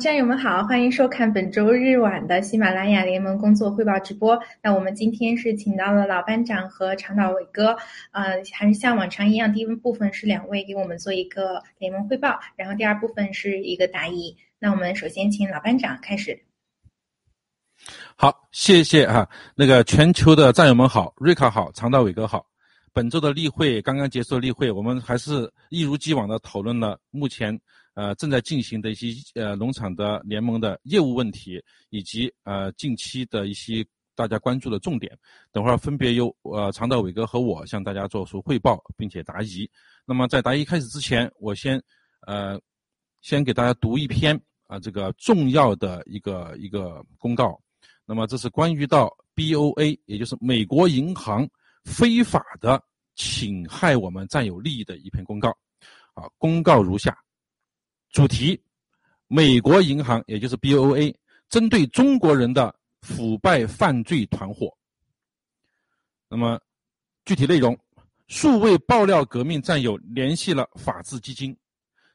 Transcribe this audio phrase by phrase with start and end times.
[0.00, 4.40] 战友们好，欢迎收看本周日晚的喜马拉雅联盟工作汇报直播。
[4.62, 7.76] 那我们今天是请到了老班长和长岛伟哥，
[8.12, 14.34] 呃，还是像往常一样，第一部分是两位给我们做一个联盟汇报，然后第二部分是一个答疑。
[14.58, 16.40] 那我们首先请老班长开始。
[18.16, 19.28] 好，谢谢哈。
[19.54, 22.46] 那个全球的战友们好，瑞卡好，长岛伟哥好。
[22.94, 27.56] 本周的例会刚刚结束，例会我们还是一如既往的讨论了目前
[28.00, 35.12] 呃正在进行的一些呃农场的联盟的业务问题，以及呃近期的一些大家关注的重点。
[35.52, 39.70] 等会儿分别由呃长道伟哥和我向大家做出汇报，并且答疑。
[40.06, 41.82] 那么在答疑开始之前，我先
[42.26, 42.58] 呃
[43.20, 47.60] 先给大家读一篇啊这个重要的一个一个公告。
[48.06, 51.46] 那么这是关于到 BOA，也就是美国银行
[51.84, 52.82] 非法的
[53.14, 55.50] 侵害我们占有利益的一篇公告。
[56.14, 57.16] 啊，公告如下：
[58.10, 58.60] 主题，
[59.26, 61.14] 美国银行也就是 BOA
[61.48, 64.76] 针对中国人的腐败犯罪团伙。
[66.28, 66.60] 那么
[67.24, 67.78] 具体内容，
[68.28, 71.56] 数位爆料革命战友联系了法治基金，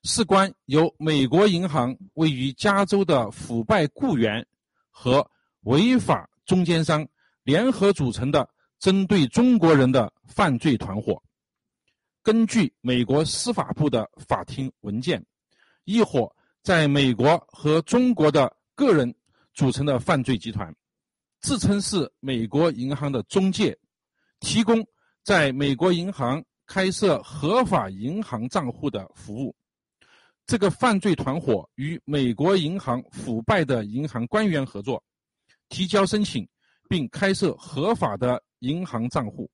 [0.03, 4.45] 事关由美国银行位于加州的腐败雇员
[4.89, 5.29] 和。
[5.65, 7.07] 违法中间商
[7.41, 8.47] 联合组成的
[8.77, 11.23] 针对中国人的犯罪团伙，
[12.21, 15.25] 根据美国司法部的法庭文件，
[15.85, 19.15] 一伙在美国和中国的个人
[19.53, 20.75] 组成的犯罪集团，
[21.39, 23.77] 自称是美国银行的中介，
[24.39, 24.85] 提供
[25.23, 29.55] 在美国银行开设合法银行账户的服务。
[30.47, 35.03] 这个犯罪团伙与美国银行腐败的银行官员合作。
[35.67, 36.47] 提交申请，
[36.87, 39.49] 并开设合法的银行账户。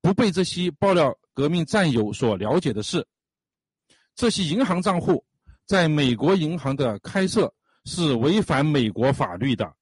[0.00, 3.06] 不被这些爆料革命战友所了解的是，
[4.14, 5.22] 这些银行账户
[5.66, 7.52] 在美国银行的开设
[7.84, 9.74] 是违反美国法律的。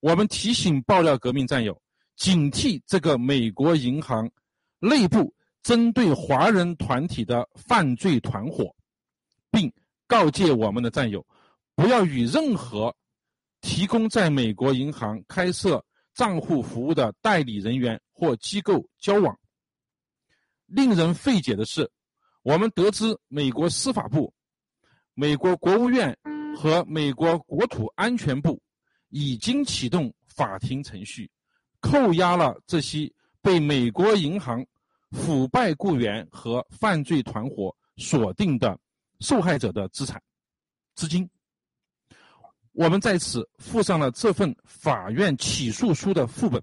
[0.00, 1.82] 我们提醒爆料革命战友，
[2.16, 4.30] 警惕这个美国银行
[4.78, 8.74] 内部针对华人团体的犯罪团伙，
[9.50, 9.72] 并
[10.06, 11.26] 告诫我们的战友，
[11.74, 12.94] 不要与任何。
[13.60, 15.84] 提供在美国银行开设
[16.14, 19.36] 账户服务的代理人员或机构交往。
[20.66, 21.90] 令人费解的是，
[22.42, 24.32] 我们得知美国司法部、
[25.20, 26.16] 美国国务院
[26.56, 28.62] 和美国国土安全部
[29.08, 31.28] 已经启动法庭程序，
[31.80, 33.12] 扣押了这些
[33.42, 34.64] 被美国银行
[35.10, 38.78] 腐败雇员和犯罪团伙锁定的
[39.18, 40.22] 受害者的资产、
[40.94, 41.28] 资金。
[42.70, 46.62] 我们在此附上了这份法院起诉书的副本。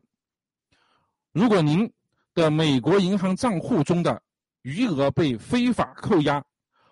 [1.33, 1.91] 如果您
[2.33, 4.23] 的美国银行账户中的
[4.61, 6.41] 余额被非法扣押，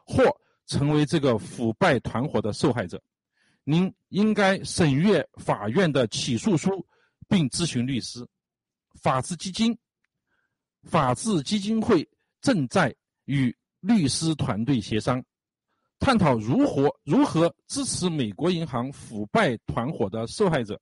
[0.06, 0.26] 或
[0.68, 3.02] 成为这个腐败团伙的受害者，
[3.64, 6.86] 您应该审阅法院的起诉书，
[7.28, 8.28] 并咨询律师。
[9.02, 9.78] 法治基金、
[10.84, 12.08] 法治基金会
[12.42, 15.24] 正在与律师团队协商。
[16.00, 20.80] 探讨如何如何支持美国银行腐败团伙的受害者，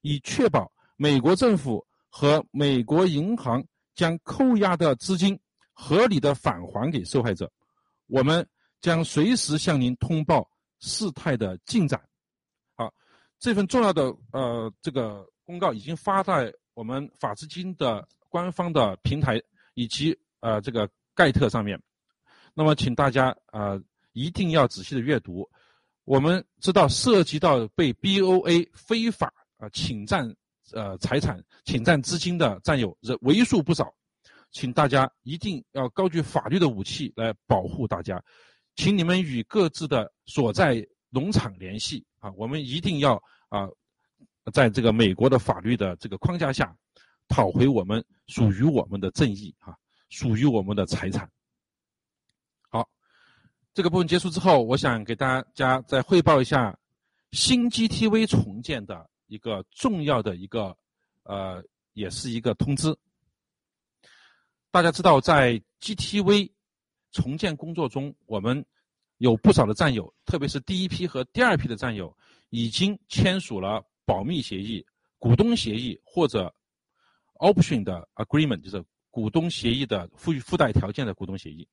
[0.00, 3.64] 以确保美国政府和美国银行
[3.94, 5.38] 将扣押的资金
[5.72, 7.50] 合理的返还给受害者。
[8.08, 8.46] 我们
[8.84, 10.46] 将随时向您通报
[10.78, 11.98] 事态的进展。
[12.76, 12.92] 好，
[13.38, 19.40] 这份重要的呃这个公告已经发在我们法资金的官方的平台
[19.72, 21.80] 以及呃这个盖特上面。
[22.52, 23.82] 那么，请大家呃。
[24.16, 25.50] 一定要仔细的阅读。
[26.04, 29.26] 我们知道，涉及到被 BOA 非法
[29.56, 30.32] 啊侵占
[30.72, 33.92] 呃财产、侵占资金的占有人为数不少，
[34.52, 38.22] 请大家一定要高举法律的武器来保护大家。
[38.76, 43.14] 请你们与各自的所在农场联系啊，我们一定要
[43.48, 43.68] 啊，
[44.52, 46.76] 在这个美国的法律的这个框架下，
[47.28, 49.76] 讨回我们属于我们的正义啊，
[50.08, 51.30] 属于我们的财产。
[52.68, 52.88] 好
[53.72, 56.76] 这个部分结束之后，我想给大家再汇报一下
[57.32, 60.76] 新 GTV 重建的一个重要的一个，
[61.22, 62.96] 呃，也是一个通知。
[64.70, 66.50] 大家知道，在 GTV
[67.14, 68.62] 重建工作中，我们
[69.18, 72.14] 有不少的战友，特别是第一批和第二批的战友，
[72.50, 74.84] 已经签署了保密协议、
[75.18, 76.52] 股东协议或者
[77.34, 81.66] option 的 agreement，就是股东协议的附附带条件的股东协议。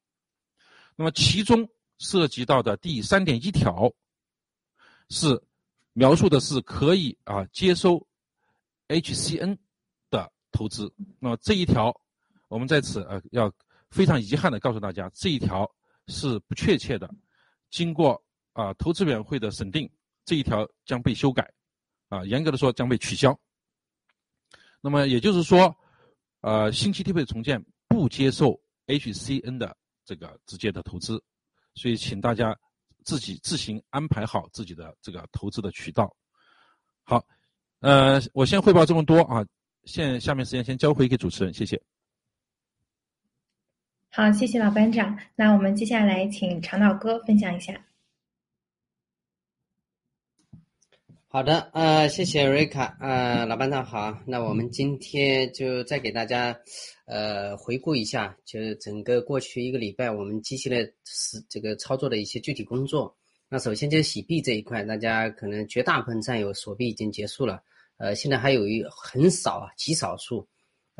[0.96, 1.68] 那么其中，
[1.98, 3.92] 涉及到的第三点一条，
[5.10, 5.42] 是
[5.94, 8.08] 描述的是可以啊接收
[8.88, 9.58] HCN
[10.12, 10.94] 的投资。
[11.20, 12.00] 那么这一条，
[12.48, 13.52] 我们在此呃要
[13.92, 15.70] 非常遗憾的告诉大家，这一条
[16.08, 17.10] 是不确切的。
[17.70, 18.22] 经过
[18.54, 19.90] 啊投资委员会的审定，
[20.26, 21.48] 这一条将被修改，
[22.10, 23.38] 啊严格的说将被取消。
[24.82, 25.76] 那么也就是说，
[26.40, 31.22] 呃新期梯配重建不接受 HCN 的这个直接的投资。
[31.76, 32.58] 所以，请大家
[33.06, 36.14] 自己自行安排好自己的这个投资的渠道。
[37.04, 37.26] 好，
[37.80, 39.46] 呃，我先汇报这么多啊，
[39.86, 41.82] 现下面时间先交回给主持人，谢谢。
[44.13, 45.18] 好，谢谢老班长。
[45.38, 47.86] 那我们接下来请长岛哥分享一下。
[51.30, 54.22] 好的，呃，谢谢瑞卡，呃，老班长好。
[54.27, 56.53] 那我们今天就再给大家，
[57.06, 63.15] 呃，回顾一下，就是整个过去一个礼拜我们机器的是这个操作的一些具体工作。
[63.48, 67.63] 那首先就是洗币这一块，大家可能绝大部分战友锁币已经结束了，
[67.96, 70.46] 呃，现在还有一很少啊，极少数。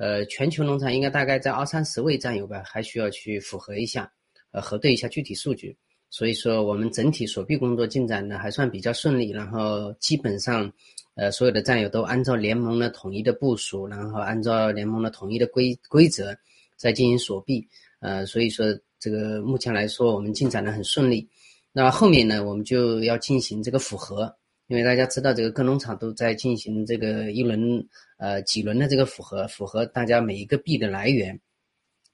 [0.02, 4.12] 呃，全球农场应该大概在二三十位战友吧，还需要去符合一下，
[4.52, 5.78] 呃，核对一下具体数据。
[6.10, 10.74] 所以说，我们整体锁币工作进展呢还算比较顺利，然后基本上，
[11.14, 16.36] 呃，所有的战友都按照联盟的统一的部署，然后按照联盟的统一的规规则
[16.76, 17.64] 在进行锁币。
[18.00, 18.66] 呃，所以说
[19.00, 21.30] 这个目前来说，我们进展的很顺利。
[21.72, 24.36] 那后面呢，我们就要进行这个复核。
[24.72, 27.86] 因为大家知道，这个各农场都在进行这个一轮、
[28.16, 31.38] 呃几轮的这个符合，符合大家每一个币的来源。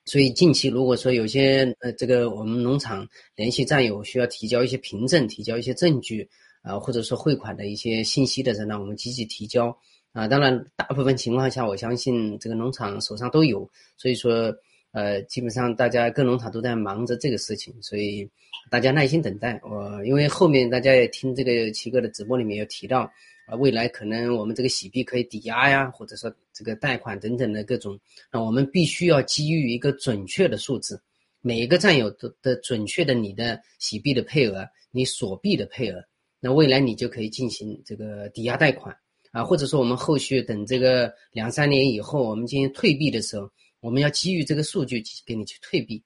[0.05, 6.27] 所以近期如果说有些呃这个我们农场联系战友需要提交一些凭证、提交一些证据
[6.63, 9.67] 啊，或者说汇款的一些信息的时候呢，我们积极提交
[10.11, 10.27] 啊。
[10.27, 13.69] 当然，大部分情况下，我相信这个农场手上都有。
[13.97, 14.51] 所以说。
[14.93, 18.27] 呃，基本上大家各农场都在忙着这个事情，所以
[18.71, 19.59] 大家耐心等待。
[19.63, 23.01] 我因为后面大家也听这个七哥的直播里面有提到，
[23.45, 27.99] 啊，未来可能我们这个洗币可以抵押呀，或者说这个贷款等等的各种，
[28.31, 30.99] 那我们必须要基于一个准确的数字，
[31.41, 36.03] 每一个战友的的准确的你的洗币的配额，你锁币的配额，
[36.39, 38.95] 那未来你就可以进行这个抵押贷款
[39.31, 43.47] 啊，或者说我们后续等这个两三年以后，我们进行退币的时候。
[43.79, 46.01] 我们要基于这个数据给你去退币，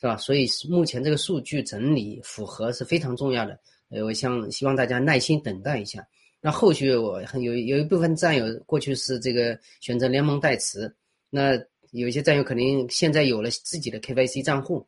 [0.00, 0.16] 是吧？
[0.16, 3.58] 所以目前这个数据整理符合是非常重要的。
[3.88, 6.06] 呃，我想希望大家耐心等待一下。
[6.40, 10.94] 那后续我很有有一部分战友过去是这个选择联盟代持，
[11.30, 11.52] 那
[11.92, 14.86] 有些战友可能现在有了自己的 KYC 账户，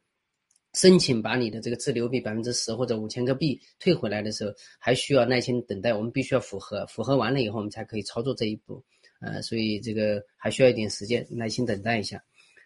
[0.75, 5.93] 申请把你的这个自留币百分之十或者五千个币退回来的时候，还需要耐心等待。
[5.95, 8.85] 我们必须要符合，符合完了以后，我们才可以操作这一步。
[9.21, 12.23] 呃，所以这个还需要一点时间，耐心等待一下。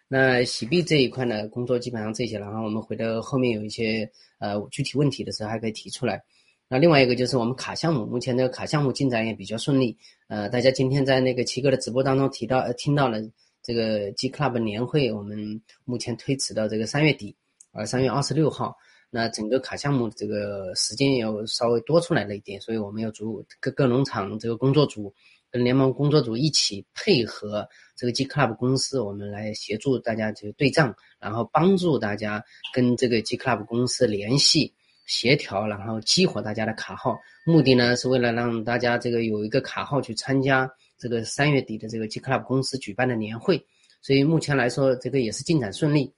[0.08, 4.06] 那洗币这一块呢，工作基本上这些，然后我们回到后面有一些
[4.38, 6.22] 呃具体问题的时候还可以提出来。
[6.68, 9.96] 那另外一个就是我们卡项目，目前这个卡项目进展也比较顺利。
[10.28, 13.18] 呃，大家今天在那个七哥的直播当中提到，呃，听到了
[13.62, 17.34] 这个 G Club 年会，我们目前推迟到这个三月底，
[17.72, 18.76] 呃，三月二十六号。
[19.10, 25.12] 那整个卡项目这个时间又稍微多出来了一点，所以我们要组各个农场这个工作组。
[25.52, 32.42] 跟联盟工作组一起配合这个 G Club 公司，我们来协助大家去对账，然后帮助大家
[32.72, 34.72] 跟这个 G Club 公司联系
[35.04, 37.18] 协调，然后激活大家的卡号。
[37.44, 43.62] 目的呢是为了让大家这个有一个卡号去参加这个三月底的这个 G Club 公司举办的年会。
[44.00, 46.10] 所以目前来说，这个也是进展顺利，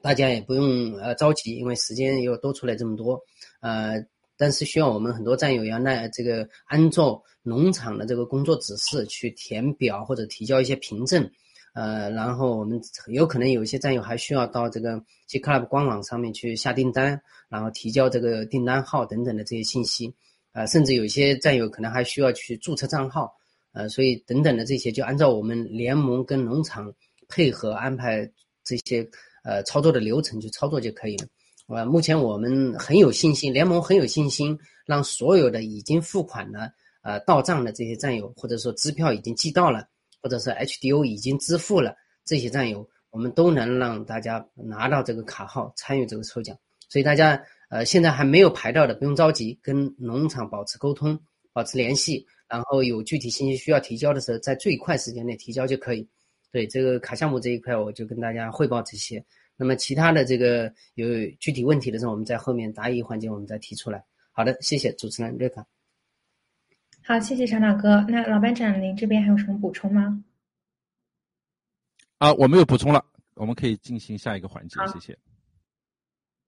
[0.00, 3.20] 大家也不用呃着急，因为时间又多出来这么多，
[3.60, 4.00] 呃。
[4.36, 11.28] 但是需要我们很多战友要那这个按照农场的这个工作指示去填表或者提交一些凭证，
[11.74, 20.12] 呃，然后我们有可能有一些战友还需要到这个 G Club 官网上面去下订单，然后提交这个订单号等等的这些信息，
[20.52, 23.32] 呃，甚至有些战友可能还需要去注册账号，
[23.72, 26.92] 呃，所以等等的这些就按照我们联盟跟农场
[27.28, 28.30] 配合安排
[28.64, 29.08] 这些
[29.44, 31.26] 呃操作的流程去操作就可以了。
[31.68, 39.86] 呃，目前我们很有信心，联盟很有信心，让所有的已经付款的、呃到账的这些战友，或者说支票已经寄到了，
[40.20, 46.56] 或者是 HDO 已经支付了这些战友，我们都能让大家拿到这个卡号，参与这个抽奖。
[46.88, 51.18] 所以大家呃现在还没有排到的，不用着急，跟农场保持沟通，
[51.52, 56.06] 保持联系，然后有具体信息需要提交的时候，在最快时间内提交就可以。
[56.50, 59.24] 对这个卡项目这一块，我就跟大家汇报这些。
[59.56, 61.06] 那么其他的这个有
[61.38, 64.04] 具体问题的时候，我们在后面答疑环节我们再提出来。
[64.32, 65.66] 好的，谢谢主持人瑞卡。
[67.04, 68.04] 好，谢谢长岛哥。
[68.08, 70.24] 那老班长，您这边还有什么补充吗？
[72.18, 73.04] 啊，我没有补充了，
[73.34, 74.76] 我们可以进行下一个环节。
[74.92, 75.18] 谢谢。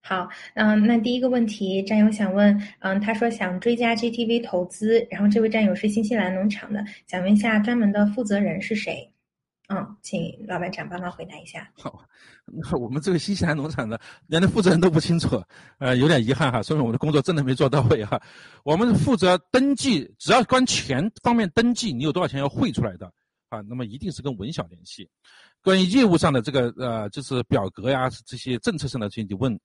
[0.01, 9.11] 好，嗯，那第一个问题，战友想问，嗯，他说想追加 GTV 投资，然后这位战友是新西兰农场的，想问一下专门的负责人是谁？
[9.69, 11.67] 嗯，请老板长帮忙回答一下。
[11.81, 12.05] 好，
[12.45, 15.43] 那我们这个新西兰农场的连那负责人都不清楚，
[15.79, 18.21] 呃，有点遗憾哈，说明我们的工作真的没做到位哈。
[18.63, 23.11] 我们负责登记，只要关钱方面登记，你有多少钱要汇出来的
[23.49, 23.61] 啊？
[23.63, 25.09] 那么一定是跟文小联系。
[25.63, 29.59] 关于业务上的这个呃，就是表格呀，这些政策上的这些，你问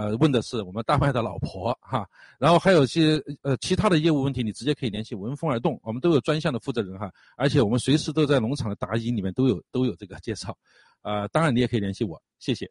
[0.00, 2.08] 呃问的是我们大麦的老婆哈，
[2.38, 10.56] 然后还有些呃其他的业务问题，你直接可以联系闻风而动，我们都有专项的负责人哈，而且我们随时都在农场的答疑里面都有都有这个介绍，
[11.02, 12.70] 啊，当然你也可以联系我，谢谢。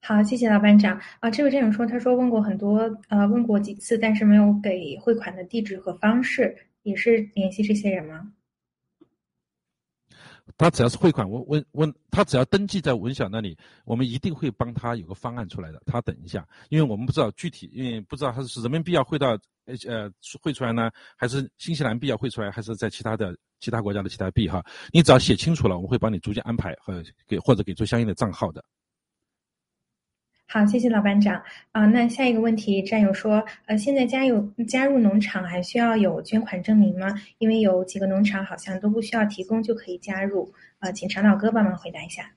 [0.00, 1.30] 好，谢谢老班长啊。
[1.30, 2.78] 这位战友说，他说问过很多
[3.08, 8.32] 呃问过几次，但是没有给汇款的地址和方式，也是联系这些人吗？
[10.56, 15.82] 他只要是汇款，问问问他只要登记在文晓那里，我们一定会帮他有个方案出来的。
[15.86, 20.10] 他等一下，因为我们不知道具体，因为不知道他是人民币要汇到呃呃
[20.42, 24.64] 汇出来呢，还是新西兰币要汇出来，还是在其他的其他国家的其他币哈。
[24.92, 28.64] 你只要写清楚了，我们会帮你逐渐安排和给或者给出相应的账号的。
[30.50, 31.84] 好，谢谢老班长啊。
[31.84, 37.14] 那下一个问题，战友说，呃，现在加有加入农场还需要有捐款证明吗？
[37.36, 40.50] 因为有几个农场好像都不需要提供就可以加入。
[40.78, 42.32] 呃，请长岛哥帮忙回答一下。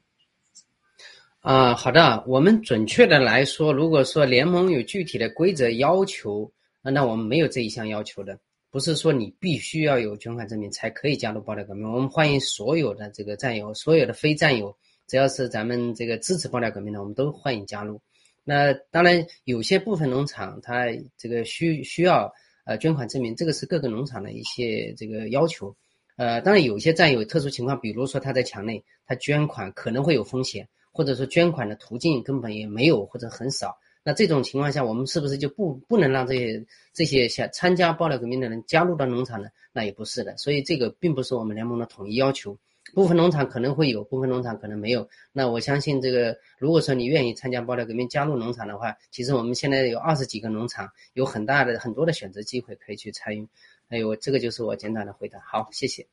[1.40, 2.22] 啊，好的。
[2.28, 6.52] 我们准确的来说，如果说联盟有具体的规则要求，
[6.82, 8.38] 那我们没有这一项要求的，
[8.70, 11.90] 不是说你必须要有捐款证明才可以加入爆料革命。
[11.90, 14.76] 我们欢迎所有的这个战友，所有的非战友。
[15.12, 18.00] 只要是咱们这个支持爆料革命的，我们都欢迎加入。
[18.46, 20.86] 那当然，有些部分农场它
[21.18, 22.32] 这个需需要
[22.64, 25.76] 呃捐款证明，这个是各个农场的一些这个要求。
[26.16, 33.78] 呃，当然有些占有特殊情况，比如说他在墙内，他捐款可能会有风险，或者说捐款的途径根本也没有或者很少。
[34.06, 39.50] 那这种情况下，我们是不是就不不能让这些这些想参加爆料革命的人加入到农场呢？
[39.74, 40.38] 那也不是的。
[40.38, 42.58] 所以这个并不是我们联盟的统一要求。
[42.94, 45.08] 部分农场可能会有，部分农场可能没有。
[45.32, 53.48] 那我相信这个，如果说你愿意参加爆料革命，加入农场的话，其实我们现在有二十几个农场，有很大的很多的选择机会可以去参与。
[53.90, 55.40] 哎呦，这个就是我简短的回答。
[55.40, 56.08] 好，谢谢。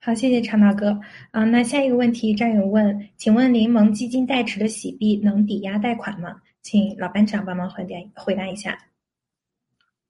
[0.00, 1.00] 好，谢谢长岛哥。
[1.32, 6.40] 啊，那下一个问题，战友问，请问联盟基金代持的洗币能抵押贷款吗？
[6.62, 8.78] 请老班长帮忙回答回答一下。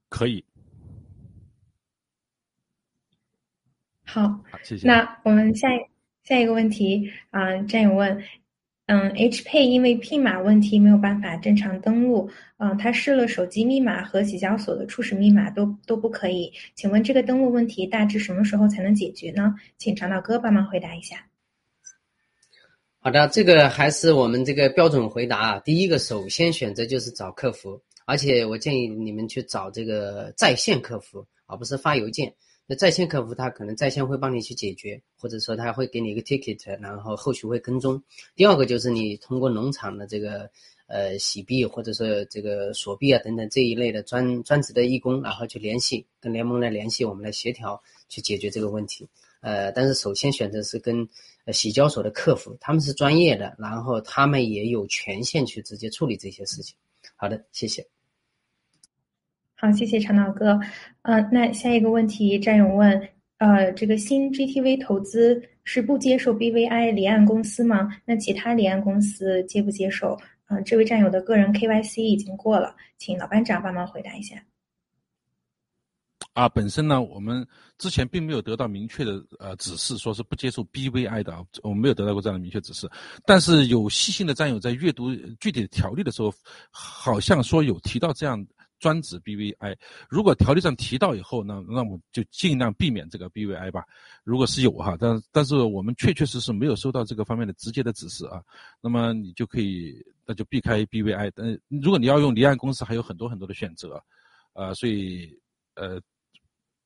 [0.09, 0.45] 可以。
[4.17, 4.87] 好，谢谢。
[4.87, 5.69] 那我们下
[6.25, 8.19] 下一个问题啊，战友问，
[8.87, 19.55] 嗯，HPay 因为 PIN 码问题没有办法正常登录，嗯，他试了手机密码和洗交所的初始密码都都不可以，请问这个登录问题大致什么时候才能解决呢？
[19.77, 21.27] 请长岛哥帮忙回答一下。
[23.01, 25.59] 好的，这个还是我们这个标准回答啊。
[25.59, 32.33] 第一个，首先选择就是找客服，而且我建议你们去找这个在线客服，而不是发邮件。
[32.69, 38.03] 那在线客服他可能在线会帮你去解决，或者说他会给你一个 ticket，然后后续会跟踪。
[38.35, 40.51] 第二个就是你通过农场的这个
[40.89, 49.09] 呃洗币或者说这个锁币啊等等这一类的专专职的义工，然后去联系跟联盟来联系，我们来协调去解决这个问题。
[49.41, 51.09] 呃，但是首先选择是跟
[51.45, 56.75] 呃洗交所的客服，他们是专业的，然后他们也有权限去直接处理这些事情。
[57.15, 57.87] 好的，谢谢。
[59.59, 60.61] 好，谢谢长岛哥。
[61.01, 67.89] 呃，那下一个问题，战友问，呃，这个新 GTV 投资是不接受 BVI 离岸公司吗？
[68.05, 70.15] 那其他离岸公司接不接受？
[70.49, 74.37] 嗯，这位战友的个人 KYC 已经过了，请老班长帮忙回答一下。
[76.35, 77.45] 啊，本身呢，我们
[77.79, 82.87] 之前并没有得到明确的呃指示，说是不接受 BVI 的啊，我们没有得到过这样的明确指示。
[83.25, 86.31] 但是有细心的战友在阅读具体的条例的时候，
[86.71, 88.47] 好像说有提到这样。
[88.79, 89.77] 专指 BVI，
[90.09, 93.85] 如果条例上提到以后，那那我就尽量避免这个 BVI 吧。
[94.23, 98.43] 如果是有哈，但但是我们确确实实没有收到这个方面的直接的指示啊。
[98.81, 101.33] 那么你就可以，那就避开 BVI。
[101.35, 104.03] 但如果你要用离岸公司，还有很多很多的选择，
[104.53, 105.39] 呃，所以
[105.75, 106.01] 呃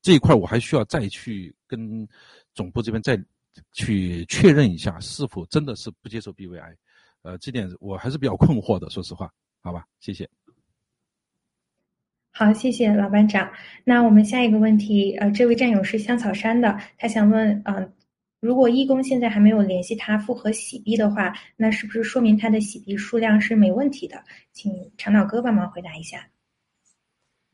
[0.00, 2.08] 这一块我还需要再去跟
[2.54, 3.20] 总部这边再
[3.72, 6.76] 去确认一下，是否真的是不接受 BVI。
[7.22, 10.28] 呃，这点我还是比较困惑的，说实话，好吧，谢谢。
[12.32, 13.50] 好，谢谢老班长。
[13.84, 17.92] 那我们下一个问题，呃，这位战友是香草山的，他想问，嗯，
[18.40, 24.22] 如果义工现在还没有联系他复核洗币的话，那是不是说明他的洗币数量是没问题的？
[24.52, 26.28] 请长岛哥帮忙回答一下。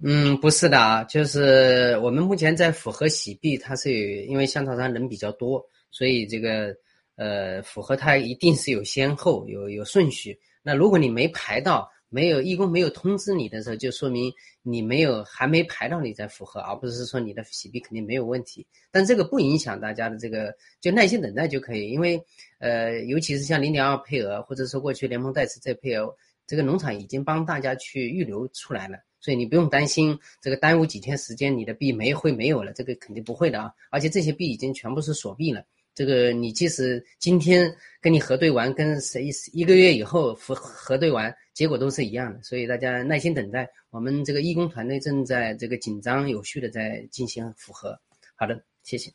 [0.04, 6.76] 嗯，不是的啊，就是我们目前在复核洗币，它是有，因为香草山人比较多，所以这个
[7.16, 10.38] 呃复合它一定是有先后，有有顺序。
[10.62, 11.90] 那如果你没排到。
[12.08, 18.66] 没有义工没有通知你的时候，就说明你没有还没排到你在复核，而不是说你的洗币肯定没有问题。
[18.90, 21.90] 但这个不影响大家的这个，就耐心等待就可以。
[21.90, 22.22] 因为
[22.58, 26.14] 呃，尤其是像零点二配额，或者说过去联盟代持这配额，
[26.46, 33.72] 这个农场已经帮大家去预留出来了，所以你不用担心这个耽误几天时间，你的币没会没有了，这个肯定不会的啊。
[33.90, 35.64] 而且这些币已经全部是锁币了。
[35.94, 42.42] 这个你即使今天跟你核对完，跟谁一个月以后核核对完，结果都是一样的。
[42.42, 47.98] 所以大家耐心等待，我们这个义工团队正在这个紧张有序的在进行复核。
[48.34, 49.10] 好的，谢谢。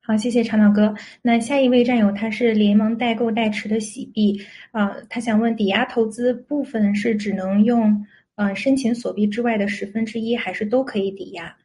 [0.00, 0.92] 好，谢谢长岛哥。
[1.22, 11.56] 那下一位战友他是联盟代购代持的喜币啊，他想问抵押投资部分是只能用呃申请锁币之外的十分之一，还是都可以抵押？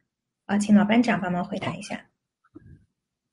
[0.46, 2.06] 啊，请老班长帮忙回答一下。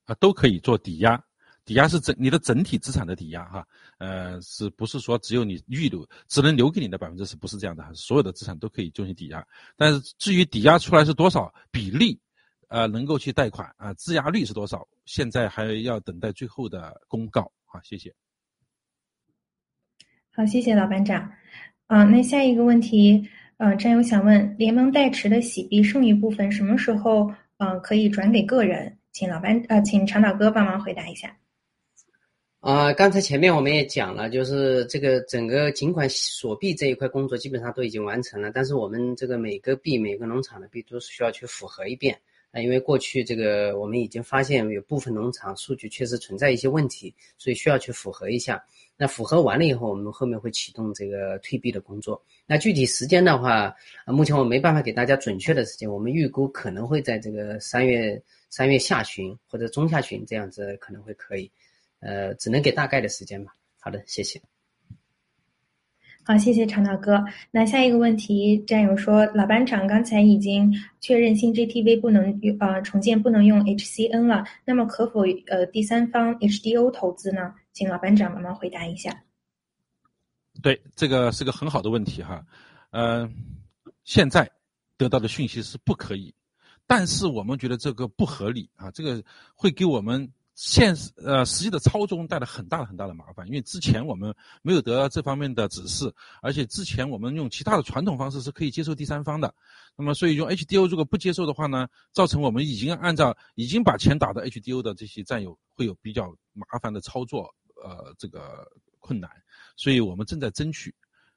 [0.06, 1.24] 啊，都可以做抵押，
[1.68, 3.66] 抵押是整你的整体资产的抵押哈，
[3.98, 7.36] 呃，是不是说只有你预留只能留给你的百分之十？
[7.36, 9.46] 不是这样的，所有的资产都可以进行抵押。
[9.76, 12.18] 但是至于抵押出来是多少比例，
[12.68, 17.52] 呃，能够去贷款啊，质押率是多少，现在还要等待最后的公告。
[17.66, 18.10] 好，谢谢。
[20.30, 21.30] 好，谢谢老班长。
[21.86, 23.28] 啊，那下一个问题，
[23.58, 28.94] 呃，战友想问，联盟代持的洗币剩余部分什么时候呃可以转给个人？
[29.12, 31.36] 请老班呃，请长岛哥帮忙回答一下。
[32.60, 42.18] 啊，刚才前面我们也讲了，就是这个整个尽管锁币这一块工作基本上都已经完成了，但是我们这个每个币每个农场的币都是需要去符合一遍
[42.50, 48.60] 啊，因为过去这个我们已经发现有部分农场数据确实存在一些问题，所以需要去符合一下。
[48.96, 52.20] 那符合完了以后，我们后面会启动这个退币的工作。
[52.44, 53.72] 那具体时间的话，
[54.04, 58.20] 目前我没办法给大家准确的时间，我们预估可能会在这个三月。
[58.50, 61.50] 三月下旬或者中下旬这样子可能会可以，
[62.00, 63.52] 呃，只能给大概的时间吧。
[63.80, 64.40] 好的，谢谢。
[66.24, 67.24] 好，谢谢长岛哥。
[67.50, 77.54] 那下一个问题，战友说，老班长刚才已经确认新 GTV 不能用呃重建不能用 HCN 了，那么可否呃第三方 HDO 投资呢？
[77.72, 79.24] 请老班长帮忙回答一下。
[80.60, 82.44] 对，这个是个很好的问题哈。
[82.90, 83.26] 呃，
[84.04, 84.50] 现在
[84.98, 86.34] 得到的讯息是不可以。
[86.86, 89.22] 但是我们觉得这个不合理啊，这个
[89.54, 90.30] 会给我们
[90.60, 99.54] 现实呃实际的操作带来很大的很大的麻烦，因为之前我们没有得到这方面的指示，而且之前我们用其他的传统方式是可以接受第三方的，
[99.94, 108.66] 那么所以用 HDO 如果不接受的话呢，造成我们已经按照已经把钱打到 HDO 的这些战友会有比较麻烦的操作呃这个
[108.98, 109.30] 困难，
[109.76, 110.92] 所以我们正在争取，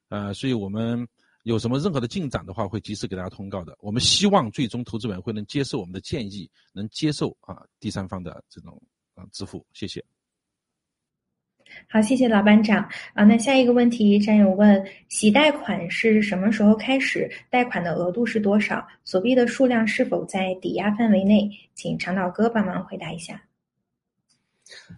[0.08, 1.06] 呃，所以我们。
[1.44, 3.76] 有什么任何的进展的话，会及时给大家通告的。
[3.80, 8.80] 我们希望最终投资委员会能接受我们的建议，能接受啊第三方的这种
[9.14, 9.64] 啊支付。
[9.72, 10.04] 谢谢。
[11.88, 13.24] 好，谢谢老班长啊。
[13.24, 17.30] 那下一个问题，战友问：洗贷款是什么时候开始？
[17.48, 18.86] 贷款的额度是多少？
[19.04, 21.50] 锁币的数量是否在抵押范围内？
[21.74, 23.42] 请长岛哥帮忙回答一下。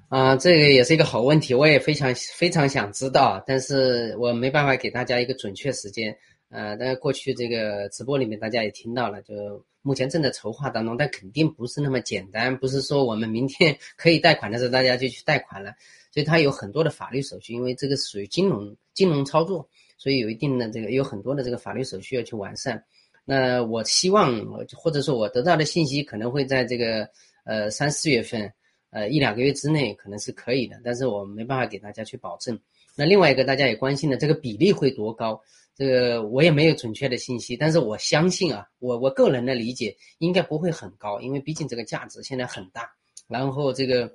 [0.08, 6.16] 啊，这个也是一个好问题，我也非常非常想知道，但是我没办法给大家一个准确时间。
[6.48, 15.74] 呃，但是过去这个直播里面大家也听到了，就目前正在筹划当中，但肯定不是那么简单，不是说我们明天 可以贷款的时候大家就去贷款了，
[16.10, 19.68] 所以它有很多的法律手续，因为这个属于金融金融操作，
[19.98, 22.82] 所以有一定的这个有很多的这个法律手续要去完善。
[23.26, 24.42] 那我希望
[24.74, 27.06] 或者说我得到的信息可能会在这个
[27.44, 28.50] 呃三四月份，
[28.90, 32.58] 呃一两个月之内可能是可以的，但是我没办法给大家去保证。
[32.96, 35.38] 那另外一个大家也关心的这个比例会多高？
[35.76, 42.88] 这个我也没有准确的信息，但是我相信啊，我我个人的理解应该不会很高，因为毕竟这个价值现在很大。
[43.26, 44.08] 然后这个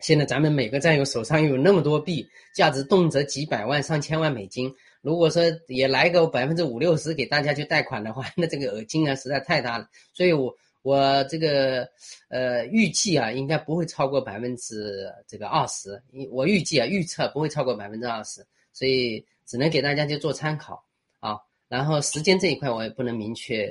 [0.00, 4.70] 现在咱们每个战友手上有那么多币，价值动辄几百万、上千万美金。
[5.00, 9.88] 如果说也来个百分之五六十给大家去贷款的话，那这个额金额实在太大了。
[10.12, 11.88] 所以我我这个
[12.28, 16.02] 呃预计啊，应该不会超过百分之这个二十。
[16.30, 18.44] 我预计啊，预测不会超过百分之二十。
[18.74, 19.24] 所以。
[19.46, 20.82] 只能给大家去做参考
[21.20, 23.70] 啊，然后时间这一块我也不能明确，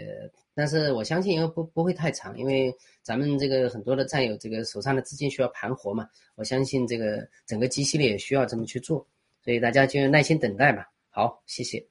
[0.54, 9.06] 但是我相信因为不不会太长，因为咱们这个很多的战友这个手上的资金需要盘活嘛，我相信这个整个 G 系列也需要这么去做，
[9.44, 10.90] 所以大家就耐心等待吧。
[11.10, 11.84] 好，谢谢。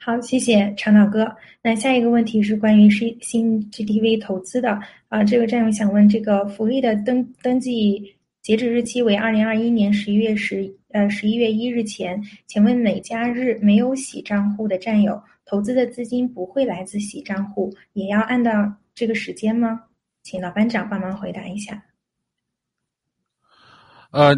[0.00, 1.26] 好，谢谢长岛哥。
[1.60, 4.78] 那下一个问题是关于新新 GTV 投资的
[5.08, 8.14] 啊，这个战友想问这个福利的登登记。
[8.40, 19.84] 截止日期为二零二一年十一月十呃十一月一日前，请问哪家日没有洗账户的战友，投资的资金不会来自洗账户，也要按照这个时间吗？
[20.22, 21.84] 请老班长帮忙回答一下。
[24.10, 24.34] 呃，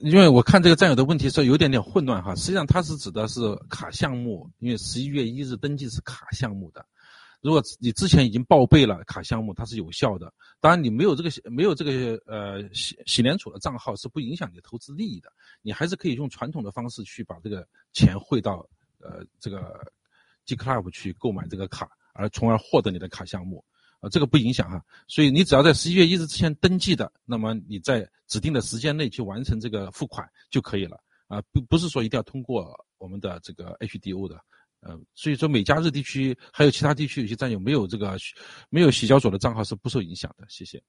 [0.00, 6.86] 因为我看这个战友的问题是有点点混乱哈，实际上它是指的是卡项目，因为十一月一日登记是卡项目的。
[7.40, 10.32] 如果你之前已经报备了卡项目，它是有效的。
[10.60, 15.32] 当然，你没有这个没有这个呃洗洗联储的账号是不影响你投资利益的。
[15.62, 19.86] 你还是可以用传统的方式去把这个钱汇到呃这个
[20.46, 23.64] G Club 去购买这个卡，而从而获得你的卡项目。
[24.00, 24.84] 啊，这个不影响哈。
[25.06, 34.40] 所以你只要在十一月一日之前登记的，那么你在指定的时间内去完成这个付款就可以了啊，不不是说一定要通过我们的这个 HDO 的。
[34.80, 38.16] 呃，所以说美加日地区还有其他地区有些战友没有这个
[38.70, 40.46] 没有洗交所的账号是不受影响的。
[40.48, 40.80] 谢谢。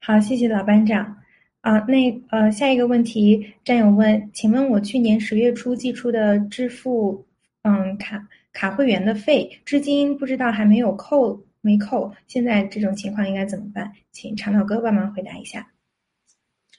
[0.00, 1.16] 好，谢谢老班长。
[1.60, 7.26] 啊，那呃，下一个问题，战友问，请问我去年十月初寄出的支付，
[7.62, 13.92] 嗯，卡卡会员的费，至今不知道还没有扣没扣，现在这种情况应该怎么办？
[14.10, 15.70] 请长岛哥帮忙回答一下。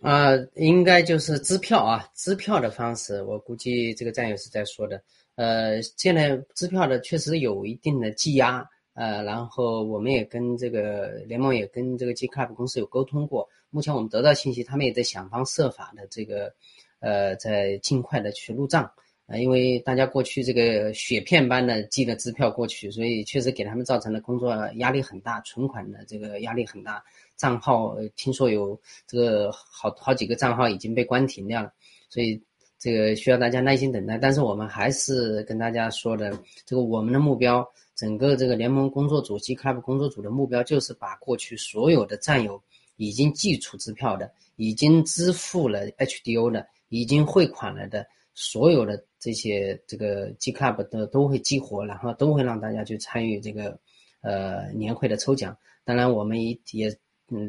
[0.01, 5.01] 啊，应该就是支票啊，支票的方式，我估计这个战友是在说的。
[5.35, 8.67] 呃，现在支票的确实有一定的积压。
[8.93, 16.53] 呃，然后我们也跟这个联盟也跟这个 G Club 公司有沟通过，目前我们得到信息，他们也在想方设法的这个，
[16.99, 18.83] 呃，在尽快的去入账
[19.27, 27.01] 啊，因为大家过去这个雪片般的寄的支票过去，所以确实给他们造成的工作压力很大，存款的这个压力很大，
[27.41, 31.73] 账号听说有这个好好几个账号已经被关停掉了，
[32.07, 32.39] 所以
[32.77, 34.15] 这个需要大家耐心等待。
[34.15, 37.67] 但是我们还是跟大家说的，这个我们的目标。
[37.93, 42.59] 整个这个联盟工作组及 Club 工作组的目标就是把过去所有的战友
[42.95, 53.77] 已经寄出支票的、已经支付了 HDO 的、已经汇款了的所有的这些这个 G Club 的都会激活，然后都会让大家去参与这个
[54.21, 55.55] 呃年会的抽奖。
[55.83, 56.97] 当然，我们也也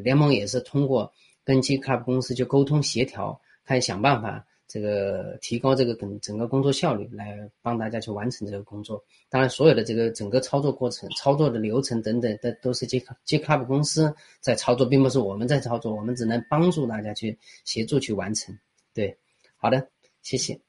[0.01, 1.11] 联盟也是通过
[1.43, 4.45] 跟 G Club 公司去沟通协调，看想办法。
[4.65, 9.03] 这个提高这个整整个工作效率，来帮大家去完成这个工作。
[9.29, 15.93] 当然，所有的这个整个操作过程、操作的流程等等的，都是 J J Club 公司在操作，并不是我们在操作。
[15.93, 18.57] 我们只能帮助大家去协助去完成。
[18.95, 19.15] 对，
[19.57, 19.87] 好的，
[20.23, 20.59] 谢谢。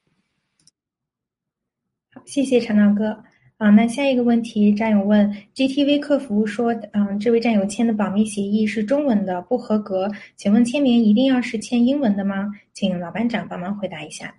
[2.25, 3.23] 谢谢陈老哥。
[3.57, 12.51] 啊，那下一个问题，战友问，GTV 客服说，嗯，这位战友签的保密协议是中文的，不合格，请问签名一定要是签英文的吗？
[12.73, 14.35] 请老班长帮忙回答一下。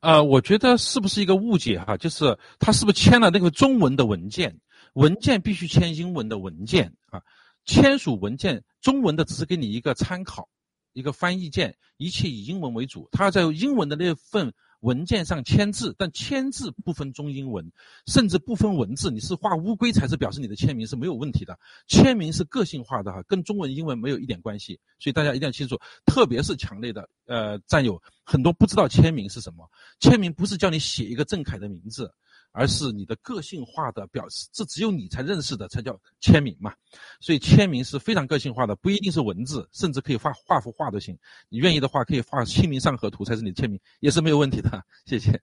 [0.00, 1.96] 呃，我觉得是不是一个误解哈？
[1.96, 4.58] 就是他是不是签了那个中文的文件？
[4.94, 7.22] 文件必须签英文的文件啊，
[7.64, 10.48] 签署文件中文的只是给你一个参考，
[10.94, 13.08] 一个翻译件，一切以英文为主。
[13.12, 14.52] 他要在英文的那份。
[14.80, 17.72] 文件上签字，但签字不分中英文，
[18.06, 21.58] 甚至不分文字，你是画乌龟才是表示你的签名是没有问题的。
[21.86, 25.78] 签名是个性化的哈，跟中文、英文没有一点关系，所以大家一定要清楚。
[26.06, 29.68] 特别是强烈的呃战友，很多不知道签名是什么，
[30.00, 32.12] 签名不是叫你写一个郑恺的名字。
[32.52, 36.72] 而是你的个性化的表示，这只有你才认识的，才叫签名嘛。
[37.20, 41.16] 所以签名是非常个性化的，不一定是文字，甚至可以画画幅画都行。
[41.48, 44.82] 你愿意的话，可以画《清明上河图》才是你的签名，也是没有问题的。
[45.04, 45.40] 谢谢。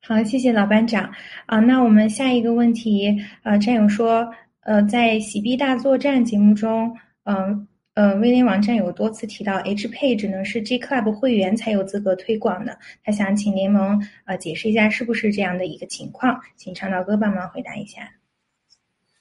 [0.00, 1.12] 好，谢谢老班长。
[1.46, 7.68] 啊，那我们下一个问题，呃，战友说，呃，在喜币大作战节目中，嗯。
[7.96, 12.78] 呃威廉王站有多次提到，H 配置呢是 G Club 会员才有资格推广的。
[13.02, 16.38] 他想请联盟呃解释一下，是不是这样的一个情况？
[16.56, 18.12] 请长岛哥帮忙回答一下。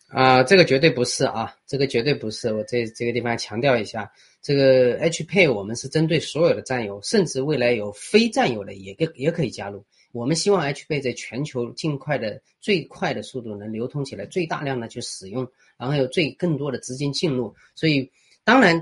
[0.10, 2.52] 啊，这个绝对不是啊，这个绝对不是。
[2.52, 4.12] 我这这个地方强调一下，
[4.42, 9.86] 这个 H 配我们是针对所有的战友，甚至未来有非战友的也也也可以加入。
[10.12, 18.12] 我们希望 H 配在全球尽快的、最快的速度能流通起来，最大量的去使用，然后有最更多的资金进入，所以。
[18.46, 18.82] 当然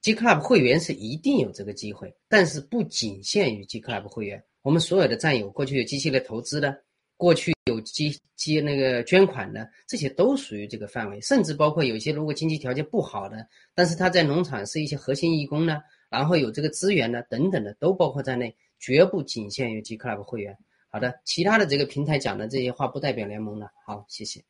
[0.00, 4.42] ，G Club 会员是一定有这个机会，但是不仅限于 G Club 会员。
[4.62, 6.80] 我们所有的战友，过去有机器的投资的，
[7.16, 11.20] 过去有积积那个捐款的，这些都属于这个范围。
[11.22, 13.44] 甚至包括有些如果经济条件不好的，
[13.74, 20.56] 但是他在农场是一些核心义工呢，然后有这个资源呢等等的，都包括在内，绝不仅限于 G Club 会员。
[20.88, 23.72] 好的，其他的这个平台讲的这些话不代表联盟了。
[23.84, 24.40] 好，谢谢。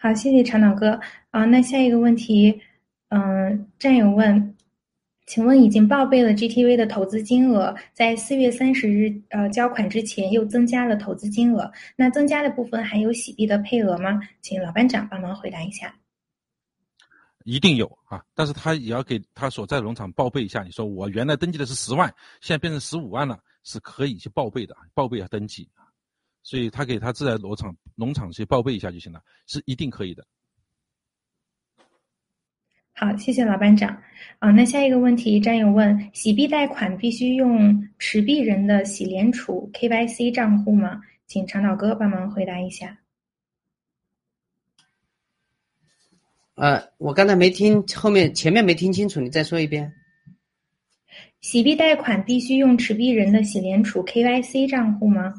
[0.00, 1.00] 好，谢谢长岛哥
[1.32, 1.44] 啊。
[1.44, 2.60] 那下一个问题，
[3.08, 4.56] 嗯，战友问，
[5.26, 14.20] 请问已经报备了 GTV 的投资金额，在四月三十日呃交款之前又增加了投资金额，那增加的部分还有洗币的配额吗？
[14.40, 15.92] 请老班长帮忙回答一下。
[17.44, 20.62] 一定有啊，但是他也要给他所在农场报备一下。
[20.62, 22.08] 你说我原来登记的是十万，
[22.40, 25.68] 现在变成十五万了，是可以去报备的，报备要登记。
[26.48, 30.24] 所以他给他自在农场农场去报备一下就行了，是一定可以的。
[32.94, 33.90] 好，谢谢老班长。
[34.38, 41.02] 啊，那下一个问题，战友问：洗币贷款必须用持币人的洗联储 KYC 账户吗？
[41.26, 42.98] 请长岛哥帮忙回答一下。
[46.54, 49.92] 呃，我刚才没听后面前面没听清楚，你再说一遍。
[51.42, 55.34] 洗币贷款必须用持币人的洗联储 KYC 账户吗？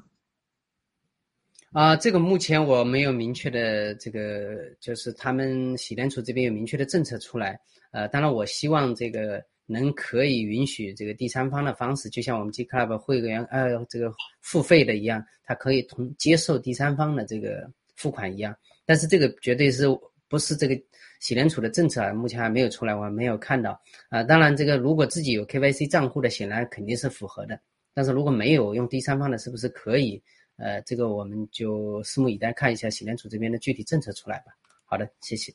[1.71, 7.59] 啊，这个目前我没有明确的这个，就是他们洗联储这边有明确的政策出来。
[7.91, 18.55] 呃，当然我希望这个能可以允许这个第三方的方式，就像我们 G Club 会员呃这个付费的一样，它可以同接受第三方的这个付款一样。
[18.83, 19.85] 但是这个绝对是
[20.27, 20.75] 不是这个
[21.19, 22.11] 洗联储的政策啊？
[22.13, 23.79] 目前还没有出来，我还没有看到。
[24.09, 27.59] 啊，当然这个如果自己有 KYC 账户的，显然肯定是符合的。
[27.93, 30.19] 但是如果没有用第三方的，是不是可以？
[30.59, 34.51] 呃，这个我们就拭目以待，看一下洗联储这边的具体政策出来吧。
[34.83, 35.53] 好的，谢谢。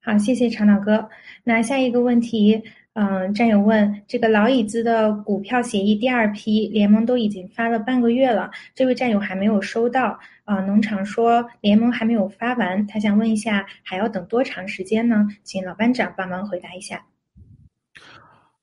[0.00, 1.08] 好，谢谢长老哥。
[1.44, 10.18] 那下一个问题，嗯，战友问，这个老椅子的股票协议第二批联盟都已经发了半个月了，这位战友还没有收到。
[10.44, 15.26] 啊，农场说联盟还没有发完，他想问一下，还要等多长时间呢？
[15.42, 17.04] 请老班长帮忙回答一下。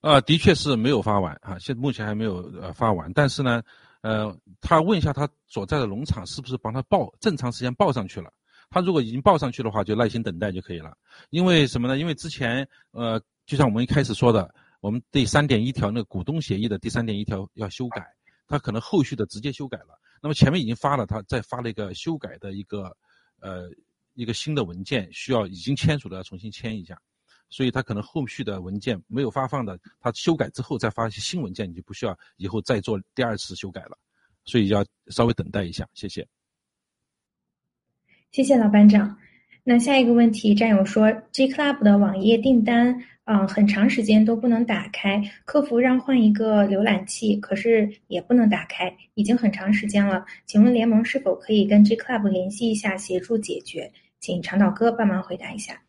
[0.00, 3.62] 啊，的确是没有发完啊，现目前还没有呃发完，但是呢。
[4.06, 8.32] 呃，他问一下他所在的农场是不是帮他报正常时间报上去了？
[8.70, 10.96] 他如果已经报上去的话，就耐心等待就可以了。
[11.30, 11.98] 因为什么呢？
[11.98, 18.06] 因为之前呃，就像我们一开始说的，我们第三点一条那个股东协议的第三点一条要修改，
[18.46, 19.98] 他可能后续的直接修改了。
[20.22, 22.96] 那么前面已经发了，他再发了一个修改的一个
[23.40, 23.68] 呃
[24.14, 26.96] 一个新的文件，需要已经签署的要重新签一下。
[27.48, 33.96] 所以他可能后续的文件没有发放的，他修改之后再发一些新文件，你就不需要以后再做第二次修改了，
[34.44, 36.26] 所以要稍微等待一下，谢谢。
[38.32, 39.16] 谢谢老班长。
[39.68, 50.24] 那下一个问题，战友说，G Club 的网页订单，嗯，很长时间都不能打开，客服让换一个浏览器，可是也不能打开，已经很长时间了。
[50.44, 53.92] 请问联盟是否可以跟 G Club 联系一下，协助解决？
[54.20, 55.82] 请长岛哥帮忙回答一下。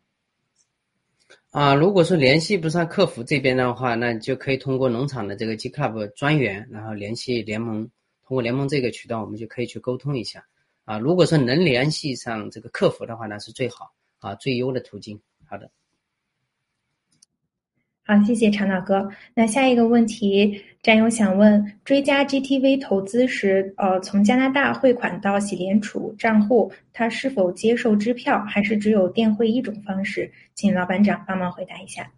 [1.50, 7.82] 啊，如果说联系不上客服这边的话，那就可以通过农场的这个 G Club 专员，然后联系联盟，
[8.22, 10.44] 通过联盟这个渠道，我们就可以去沟通一下。
[10.84, 15.18] 啊，如果说能联系上这个客服的话，那是最好啊，最优的途径。
[15.46, 15.70] 好的。
[18.10, 19.06] 好，谢谢长岛哥。
[19.34, 30.32] 那下一个问题，战友想问：追加 GTV 投资时，呃，从加拿大汇款到喜联储账户，他是否接受支票，还是只有电汇一种方式？
[30.54, 32.10] 请老板长帮忙回答一下。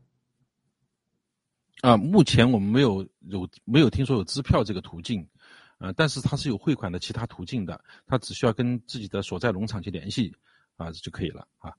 [1.81, 5.27] 啊，目前我们没有有没有听说有支票这个途径，
[5.79, 10.33] 呃，但是它是有汇款的其他途径的，他只需要跟自己的所在农场去联系，
[10.77, 11.73] 啊，就可以了啊。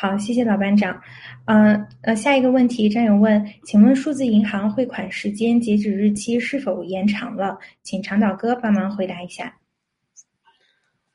[0.00, 0.98] 好，谢谢老班长。
[1.44, 7.58] 嗯呃，下一个问题，战友问，请问数字银行汇款时间截止日期是否延长了？
[7.82, 9.54] 请长岛哥帮忙回答一下。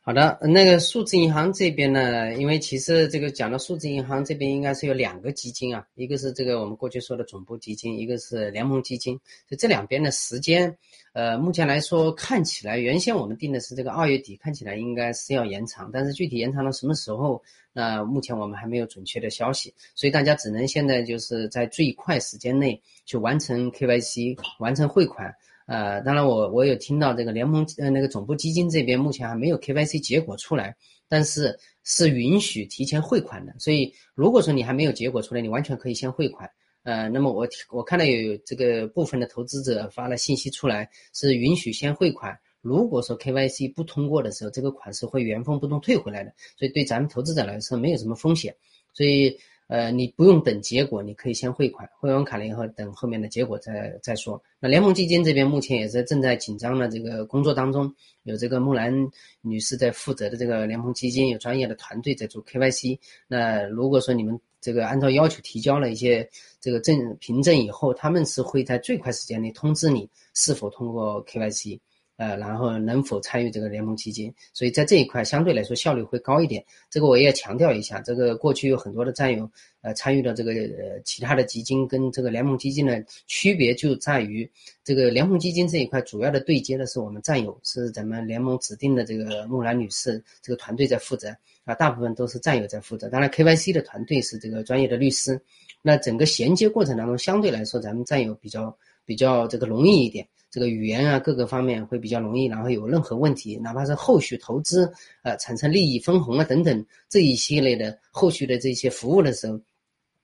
[0.02, 9.19] 好的，那个数字银行这边呢，因为其实这个讲到数字银行这边，应该是有两个基金啊，一个是这个我们过去说的总部基金，一个是联盟基金，
[9.50, 10.78] 就这两边的时间。
[11.15, 25.34] 呃，目前来说，看起来原先我们定的是这个二月底，看起来应该是要延长，但是具体延长到什么时候，那目前我们还没有准确的消息，所以大家只能现在就是在最快时间内去完成 KYC，完成汇款。
[25.67, 30.75] 呃，当然我我有听到这个联盟呃那个总部基金这边目前还没有 KYC 结果出来，
[31.08, 36.50] 但是是允许提前汇款的，所以如果说你还没有结果出来，你完全可以先汇款。
[36.86, 42.38] 呃，那么我我看到有这个部分的投资者发了信息出来，是允许先汇款。
[42.62, 48.56] 如果说 KYC 不通过的时候，这个款是会原封不动退回来的，所以对咱们投资者来说没有什么风险。
[48.94, 49.36] 所以
[49.67, 54.40] 呃，你不用等结果，你可以先汇款，汇完款了以后，等后面的结果再再说。
[54.60, 57.92] 那联盟基金这边目前也是正在紧张的这个工作当中，
[58.23, 58.94] 有这个木兰
[59.42, 63.00] 女士在负责的这个联盟基金，有专业的团队在做 KYC。
[63.27, 66.28] 那如果说你们这个按照要求提交了一些
[66.60, 71.80] 这个证凭证以后，他们是会在最快时间内通知你是否通过 KYC，
[72.18, 74.34] 呃，然后能否参与这个联盟基金。
[74.54, 76.63] 所以在这一块相对来说效率会高一点。
[76.90, 79.50] 这个我也强调一下，这个过去有很多的战友
[79.82, 84.50] 呃参与了这个呃其他的基金跟这个联盟基金的区别就在于，
[84.84, 91.36] 这个联盟基金这一块主要的对接的是我们战友，是咱们联盟指定的这个木兰女士这个团队在负责。
[91.66, 95.42] 啊，大部分都是战友在负责，当然 KYC 的团队是这个专业的律师。
[95.82, 102.45] 那整个衔接过程当中，相对来说，咱们战友比较比较这个容易一点，这个语言啊各个方面会比较容易。
[102.45, 104.89] 然后有任何问题，哪怕是后续投资，
[105.21, 109.60] 呃，产生利益分红啊等等这一系列的后续的这些服务的时候，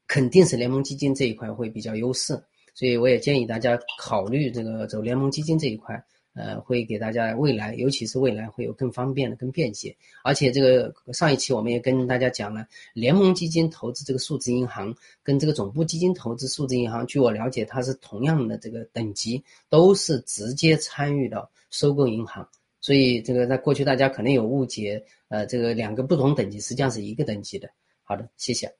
[0.07, 2.41] 肯定是联盟基金这一块会比较优势。
[2.73, 6.01] 所以我也建议大家考虑这个走联盟基金这一块。
[6.33, 9.95] 呃，会给大家未来，尤其是未来会有更方便的、更便捷。
[10.23, 22.47] 而且这个上一期我们也跟大家讲了，联盟基金投资这个数字银行跟这个总部基金投资数字银行，据我了解，它是同样的这个等级，都是直接参与到收购银行。
[22.79, 27.69] 所以这个在过去大家可能有误解，呃，这个两个不同等级实际上是一个等级的。
[28.03, 28.73] 好的，谢谢。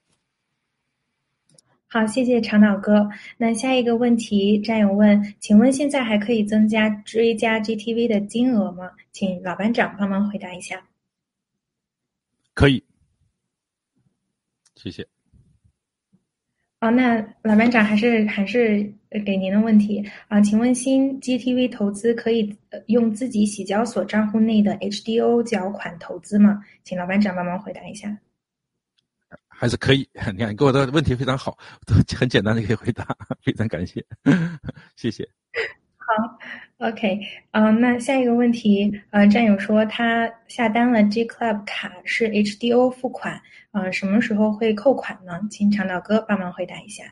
[1.94, 3.10] 好，谢谢长岛哥。
[3.36, 8.92] 那下一个问题，战友问，请问现在还可以增加追加 GTV 的金额吗？
[9.12, 10.82] 请老班长帮忙回答一下。
[12.54, 12.82] 可以，
[14.76, 15.06] 谢谢。
[16.80, 18.90] 哦，那老班长还是还是
[19.26, 20.40] 给您的问题啊？
[20.40, 26.64] 请问新 GTV 投资可以用自己洗交所账户内的 HDO 缴款投资吗？
[26.86, 28.18] 请老班长帮忙回答一下。
[29.62, 31.56] 还是可以， 你看给我的问题非常好，
[31.86, 33.06] 都很简单的可以回答，
[33.44, 34.04] 非常感谢，
[34.98, 35.24] 谢谢。
[35.98, 37.20] 好，OK，
[37.52, 43.40] 嗯，那下一个问题，呃，战友说他下单了 G Club 卡是 HDO 付款，
[43.72, 45.40] 呃，什么时候会扣款呢？
[45.52, 47.04] 请长岛哥帮忙回答一下。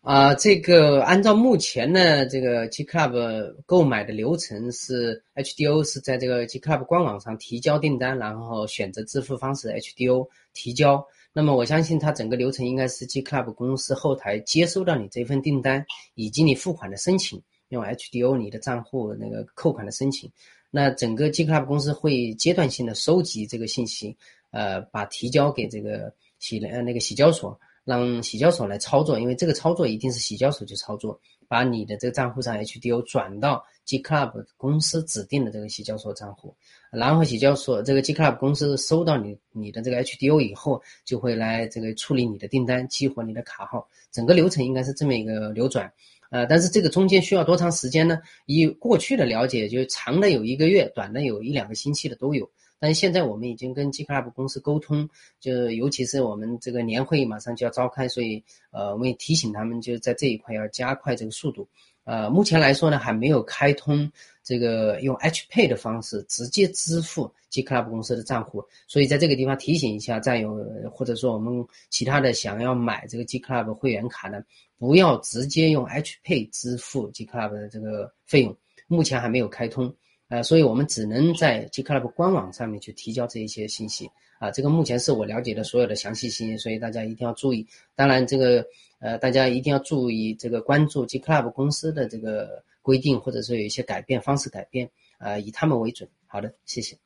[0.00, 11.06] 啊，这个按照目前的这个 G Club 购买的流程是 HDO 是在这个 G Club 官网上提交订单，然后选择支付方式 HDO 提交。
[11.34, 15.84] 那么我相信它整个流程应该是 G Club 公司后台接收到你这份订单
[16.14, 20.32] 以及你付款的申请，用 HDO 你的账户那个扣款的申请。
[20.70, 24.16] 那整个 G Club 公司会阶段性的收集这个信息，
[24.50, 27.60] 呃，把提交给这个洗呃那个洗交所。
[27.84, 31.18] 让洗交所来操作，因为这个操作一定是洗交所去操作，
[31.48, 36.54] 把你的这个账户上 HDO 转到 G Club 公司指定的这个洗交所账户，
[36.92, 45.90] 然后洗交所这个 G Club 公司收到你你的这个 HDO 以后，就会来这个处理你的订单，激活你的卡号，整个流程应该是这么一个流转，
[46.30, 48.20] 呃，但是这个中间需要多长时间呢？
[48.46, 52.48] 以过去的了解，就长的有一个月，短的有一两个星期的都有。
[52.80, 55.08] 但现在我们已经跟 G Club 公司沟通，
[55.38, 61.68] 就是尤其是我们这个年会马上就要召开，所以呃，我们也提醒他们，就是在这一块要加快这个速度。
[62.04, 64.10] 呃，目前来说呢，还没有开通
[64.42, 70.56] 这个用 H Pay 的方式直接支付 G Club 公司的账户，所以在这个地方提醒一下战友，
[70.90, 74.42] 或者说我们其他的想要买这个 G Club 会员卡的，
[74.78, 78.56] 不要直接用 H Pay 支付 G Club 的这个费用，
[78.88, 79.94] 目前还没有开通。
[80.30, 84.08] 呃，所以我们只能在 G Club 官网上面去提交这一些信息
[84.38, 84.50] 啊。
[84.50, 87.66] 这个目前是我了解的所有的详细信息，所以大家一定要注意。
[87.96, 88.64] 当然，这个
[89.00, 96.08] 呃，大家一定要注意这个关注 G Club 公司的这个规定，或者说有一些改变方式改变啊，以他们为准。
[96.26, 96.96] 好的，谢谢。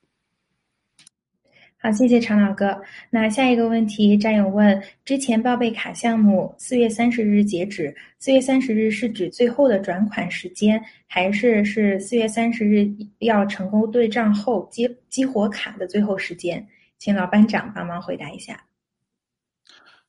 [1.85, 2.81] 好，谢谢常老哥。
[3.11, 16.67] 那下一个问题，战友问：之前报备卡项目四月三十日截止，四月三十日是指最后的转款时间，还是是四月三十日要成功对账后激激活卡的最后时间？
[16.97, 18.65] 请老班长帮忙回答一下。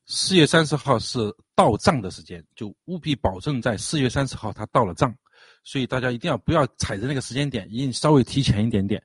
[0.06, 1.18] 四月三十号是
[1.54, 5.14] 到账的时间，就务必保证在四月三十号它到了账，
[5.62, 9.02] 所以大家一定要不要踩着那个时间点，一定稍微提前一点点。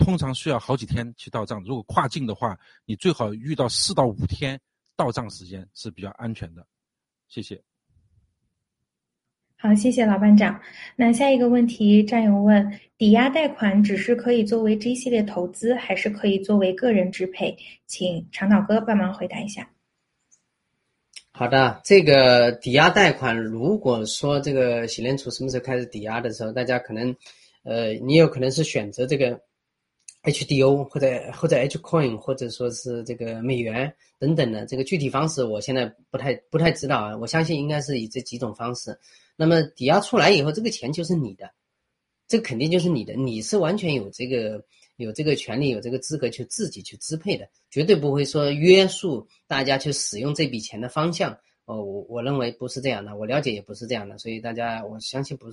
[0.00, 4.58] 通常需要好几天去到账，如果跨境的话，你最好遇到四到五天
[4.96, 6.66] 到账时间是比较安全的。
[7.28, 7.62] 谢谢。
[9.56, 10.58] 好，谢谢老班长。
[10.96, 17.56] 那下一个问题，战友问：抵押贷款只是可以作为 G 系列投资，还是可以作为个人支配？
[17.86, 19.70] 请长岛哥帮忙回答一下。
[21.30, 27.14] 好的，这个抵押贷款，如果说这个洗联储什么时候开始抵押的时候，大家可能，
[27.62, 29.40] 呃，你有可能是选择这个。
[30.22, 37.16] HDO 或者或者 H Coin 或者说是这个美元等等的这个具体方式，我现在不太不太知道啊。
[37.16, 38.98] 我相信应该是以这几种方式。
[39.36, 41.50] 那么抵押出来以后，这个钱就是你的，
[42.28, 44.62] 这肯定就是你的，你是完全有这个
[44.96, 51.38] 有这个权利、有这个资格去自己去支配的，绝对不会说约束大家去使用这笔钱的方向。
[51.70, 55.46] 哦，我我认为不是这样的，我了解也不是这样的，所以大家我相信不，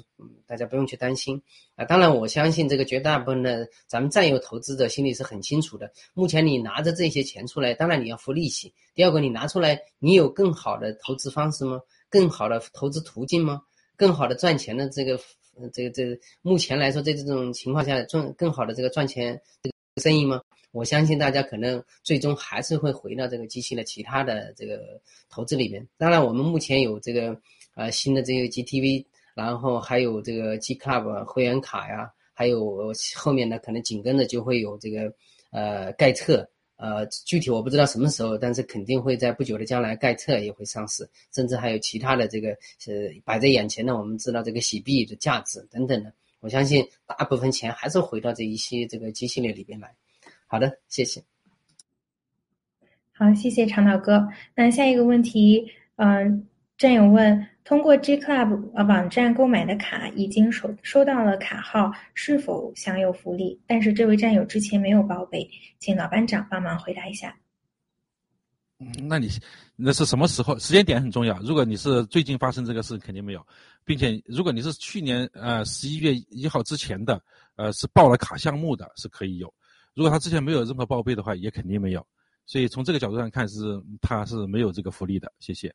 [0.48, 1.40] 大家不用去担心
[1.76, 1.86] 啊。
[1.86, 5.92] 当然，我相信这个绝大部分的咱们占有投资者心里是很清楚的。
[6.16, 8.74] 目前你拿着这些钱出来，当然你要付利息。
[8.96, 11.80] 第二个，你拿出来，你有更好的投资方式吗？
[12.10, 13.62] 更好的投资途径吗？
[13.96, 15.20] 更好的赚钱的这个，
[15.72, 20.42] 这个这个目前来说，在这种情况下赚更好的这个赚钱这个生意吗？
[20.72, 25.88] 我相信大家可能最终还是会回到这个机器的其他的这个投资里面。
[25.98, 27.36] 当然，我们目前有这个
[27.74, 35.12] 呃新的这个 GTV，然后还有这个 G Club 会员卡呀，还有后面呢可能紧跟着就会有这个
[35.52, 46.14] 呃盖特，呃具体我不知道什么时候，但是肯定会在不久的将来盖特也会上市，甚至还有其他的这个是摆在眼前的，我们知道这个洗币的价值等等的。
[46.40, 49.96] 我相信大部分钱还是回到这一些这个机系列里边来。
[50.48, 51.24] 好的，谢谢。
[53.12, 54.28] 好，谢谢长岛哥。
[54.56, 63.60] 那下一个问题，嗯，战友问：通过 G Club 呃网站购买的卡已经收收到了卡号，是否享有福利？
[63.68, 67.36] 但是这位战友之前没有报备，请老班长帮忙回答一下。
[68.80, 69.28] 嗯，那你
[69.76, 70.58] 那是什么时候？
[70.60, 71.40] 时间点很重要。
[71.40, 73.44] 如果你是最近发生这个事，肯定没有，
[73.84, 77.20] 并且如果你是去年呃十一月一号之前的，
[77.56, 79.52] 呃是报了卡项目的，是可以有。
[79.98, 82.06] 如果他之前没有任何报备的话，也肯定没有。
[82.46, 85.34] 所以从这个角度上看，是他是没有这个福利的。
[85.40, 85.74] 谢谢。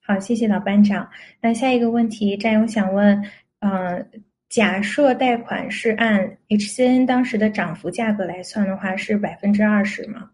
[0.00, 1.08] 好，谢谢老班长。
[1.40, 3.24] 那下一个问题，战友想问，
[3.60, 4.06] 呃，
[4.50, 10.30] 假设贷款是按 HCN 当时的涨幅价格来算的话，是百分之二十吗？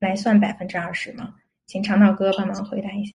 [0.00, 1.34] 来算百分之二十吗？
[1.66, 3.12] 请长岛哥帮忙回答一下。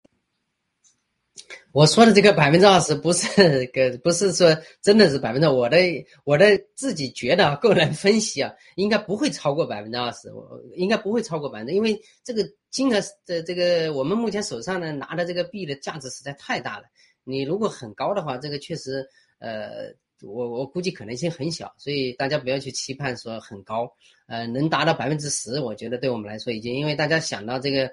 [1.73, 5.77] 我说的这个百分之二十不是个，不是说真的是百分之，我的
[6.23, 6.45] 我的
[6.75, 16.83] 自己觉得 个人分析啊，应该不会超过百分之二十，我应该不会超过百分之，因为这个金额的这个我们目前手上呢拿的这个币的价值实在太大了，
[17.23, 19.07] 你如果很高的话，这个确实
[19.39, 19.93] 呃。
[20.23, 23.91] 我我估计可能性很小，所以大家不要去期盼说很高，
[24.27, 27.91] 呃，能达到百分之十，我觉得对我们来说已经，因为大家想到这个，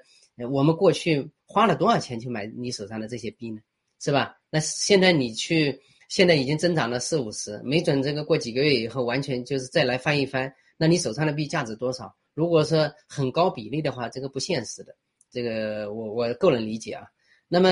[0.51, 3.59] 我们过去花了多少钱去买你手上的这些币呢，
[3.99, 4.35] 是吧？
[4.49, 12.15] 那现在你去，现在已经增长了四五十，没准这个过几个月以后完全就是再来翻一番，那你手上的币价值多少？
[12.33, 14.95] 如果说很高比例的话，这个不现实的，
[15.31, 17.05] 这个我我个人理解啊。
[17.47, 17.69] 那么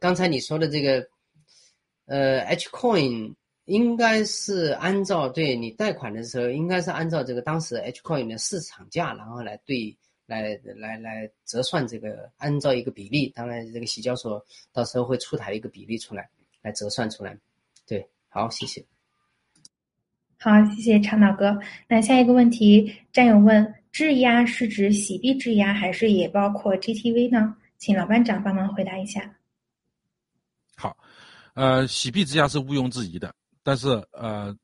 [0.00, 1.06] 刚才你说的这个，
[2.06, 3.34] 呃，H coin。
[3.66, 16.28] 应该是按照对你贷款的时候，应该是按照这个当时 H coin 的市场价，然后来对来来来折算这个，按照一个比例，当然这个洗交所到时候会出台一个比例出来，
[16.62, 17.38] 来折算出来。
[17.86, 18.84] 对，好，谢谢。
[20.38, 21.58] 好，谢谢长岛哥。
[21.88, 27.56] 那下一个问题，战友问：质押是指洗币质押，还是也包括 GTV 呢？
[27.78, 29.38] 请老班长帮忙回答一下。
[30.76, 30.96] 好，
[31.54, 33.34] 呃，洗币质押是毋庸置疑的。
[33.62, 34.56] 但是呃，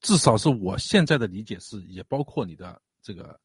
[0.00, 3.38] 至少是我现在的理解是，也包括你的这个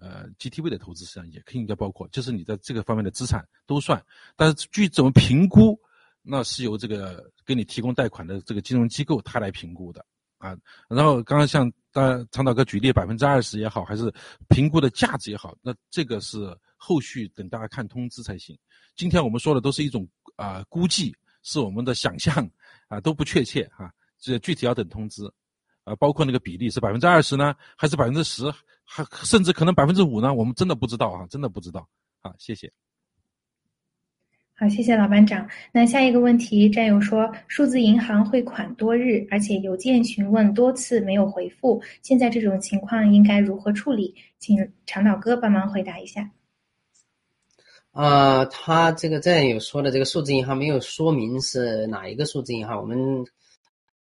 [0.00, 4.02] 呃 GTV 的投资，实际上也可以应该包括，就是你的这个方面的资产都算。
[4.36, 5.78] 但是据怎么评估，
[6.22, 10.04] 那是由这个给你提供贷款的这个金融机构他来评估的
[10.38, 10.56] 啊。
[10.88, 14.12] 然后刚刚像大长岛哥举例，百分之二十也好，还是
[14.48, 18.56] 评估的价值也好，那这个是后续等大家看通知才行。
[18.94, 22.48] 今天我们说的都是一种啊估计，是我们的想象
[22.88, 23.92] 啊都不确切哈。
[24.20, 25.24] 这具体要等通知，
[25.84, 28.52] 啊，包括那个比例是百分之二十呢，还是百分之十，
[28.90, 30.32] 还甚至可能百分之五呢？
[30.32, 31.86] 我们真的不知道啊，真的不知道。
[32.22, 32.72] 好，谢谢。
[34.54, 35.46] 好，谢谢老班长。
[35.72, 44.14] 那下一个问题，战友说，数字银行汇款多日，而且邮件询问多次没有回复，现在这种情况应该如何处理？
[44.38, 46.30] 请长岛哥帮忙回答一下。
[47.92, 53.26] 啊，他这个战友说的这个数字银行没有说明是哪一个数字银行，我们。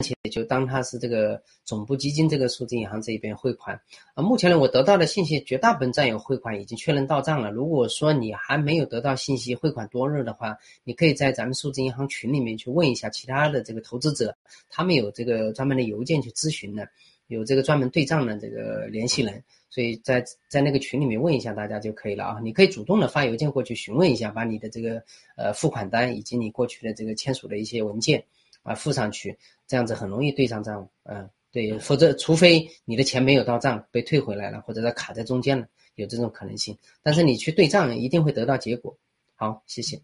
[0.03, 3.80] 且就当它是这个总部基金这个数字银行这一边汇款
[4.14, 7.50] 啊，目前呢我得到的信息，绝大部分战友汇款已经确认到账了。
[7.50, 14.36] 如果说你还没有得到信息，汇款多日的话，你可以在咱们数字银行群里面去问一下其他的这个投资者，
[14.68, 16.88] 他们有这个专门的邮件去咨询的，
[17.28, 22.40] 有这个专门对账的这个联系人，所以在在那个群里面问一下大家就可以了啊。
[22.42, 25.03] 你可以主动的发邮件过去询问一下，把你的这个
[25.36, 28.24] 呃付款单以及你过去的这个签署的一些文件。
[28.63, 30.89] 啊，付上去，这样子很容易对上账。
[31.05, 36.77] 嗯，对，否则除非你的钱没有到账被退回来了，或者它卡在中间了，有这种可能性。
[37.03, 38.99] 但是你去对账，一定会得到结果。
[39.35, 40.01] 好，谢谢。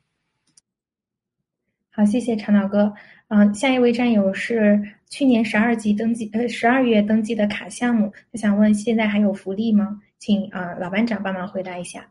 [1.90, 2.94] 好，谢谢长岛哥。
[3.28, 4.80] 嗯，下一位战友是
[5.10, 10.00] 去年十二级登记，呃，十二月登记的卡项目，他想问现在还有福利吗？
[10.18, 12.10] 请啊老班长帮忙回答一下。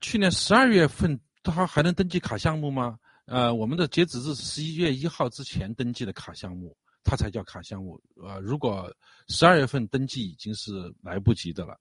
[0.00, 2.99] 去年十二月份他还能登记卡项目吗？
[3.30, 7.96] 呃，我们的截止日是十一月一号之前登记的卡项目，它才叫卡项目。
[8.16, 8.92] 呃，如果
[9.28, 11.78] 十二月份登记已经是来不及的了，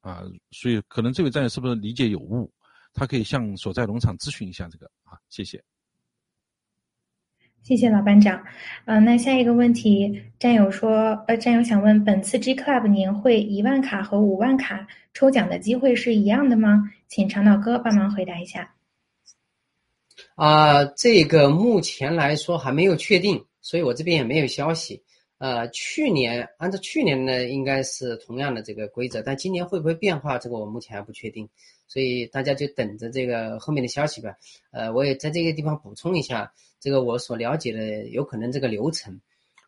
[0.00, 0.22] 啊，
[0.52, 2.50] 所以可能这位战友是不是理解有误？
[2.94, 5.62] 他可以向所在农场咨询一下这个啊，谢谢。
[7.60, 8.42] 谢谢老班长。
[8.86, 16.90] 呃，那下一个问题，战友说，呃，战友想问，本次 G Club 年会一万卡和五万卡抽奖的机会是一样的吗？
[17.06, 18.72] 请长岛哥帮忙回答一下。
[20.36, 25.02] 啊，这个目前来说还没有确定，所以我这边也没有消息。
[25.38, 31.48] 呃，去年按照去年呢，应该是同样的这个规则，但今年会不会变化，这个我目前还不确定。
[31.88, 34.34] 所以大家就等着这个后面的消息吧。
[34.72, 39.18] 呃，我也在这个地方补充一下，这个我所了解的有可能这个流程，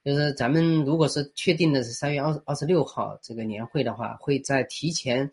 [0.04, 5.30] 就是咱们如果是确定的是三月二二十六号这个年会的话，会在提前。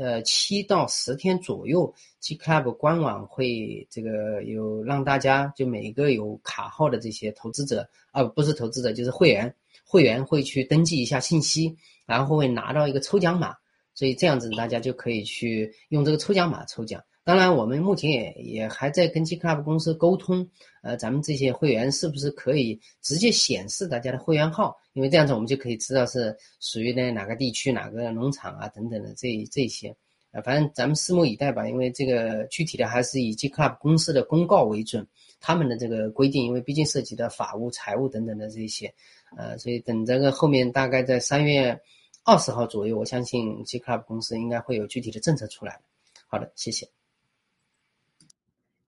[0.00, 11.76] 呃，七到十天左右，G Club 官网会这个有让大家就每个有卡号的这些投资者啊，不是投资者就是会员，会员会去登记一下信息，
[12.06, 13.54] 然后会拿到一个抽奖码，
[13.94, 17.02] 所以这样子大家就可以去用这个抽奖码抽奖。
[17.24, 20.46] 当然，我们目前也也还在跟 G Club 公司沟通，
[20.82, 24.76] 呃，咱们这些会员是不是可以直接显示大家的会员号？
[24.92, 29.88] 因为这样子我们就可以知道是属于的哪个地区、哪个农场啊等等的这这些，
[30.32, 31.66] 啊，反正咱们拭目以待吧。
[31.66, 35.06] 因为这个具体的还是以 G Club 公司的公告为准，
[35.40, 38.92] 他们的这个规定，因为毕竟涉及到法务、财务等等的这些，
[39.34, 41.80] 呃，所以等这个后面大概在三月
[42.22, 45.80] 二十号左右，我相信 G Club 公司应该会有具体的政策出来。
[46.26, 46.86] 好的，谢谢。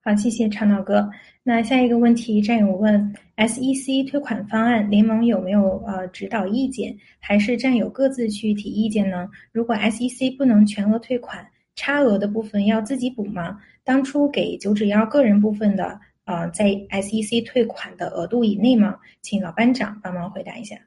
[0.07, 1.11] 好，谢谢长岛哥。
[1.43, 9.27] 那下一个问题，战友问：SEC 退款方案，联盟有没有呃指导意见，还是战友各自去提意见呢？
[9.51, 11.45] 如果 SEC 不能全额退款，
[11.75, 13.59] 差额的部分要自己补吗？
[13.83, 18.99] 当初给九指妖个人部分的，呃，在 SEC 退款的额度以内吗？
[19.21, 20.77] 请老班长帮忙回答一下。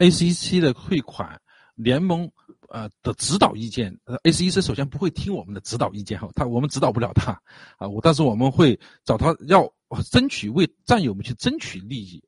[0.00, 1.40] SEC 的退款，
[1.76, 2.28] 联盟。
[2.70, 7.32] 呃的指导意见，呃，SEC 首先不会听我们的指导意见哈，他我们指导不了他，
[7.78, 9.72] 啊，我但是我们会找他要
[10.10, 12.22] 争取为战友们去争取利益，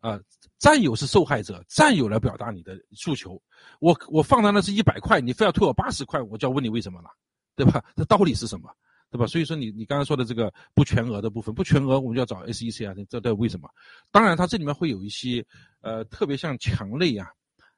[0.00, 0.20] 啊，
[0.58, 3.40] 战友是受害者，战友来表达你的诉求，
[3.80, 7.08] 我我放的那是一百块，你非要退我八十块，我就要问你为什么了，
[7.56, 7.84] 对吧？
[7.96, 8.70] 这道理是什么？
[9.10, 9.26] 对吧？
[9.28, 13.68] 所以说你你刚才说的这个不全额的部分，不全额我们就要找 SEC 啊，这这为什么？
[14.10, 15.44] 当然它这里面会有一些
[15.82, 17.28] 呃特别像强类啊。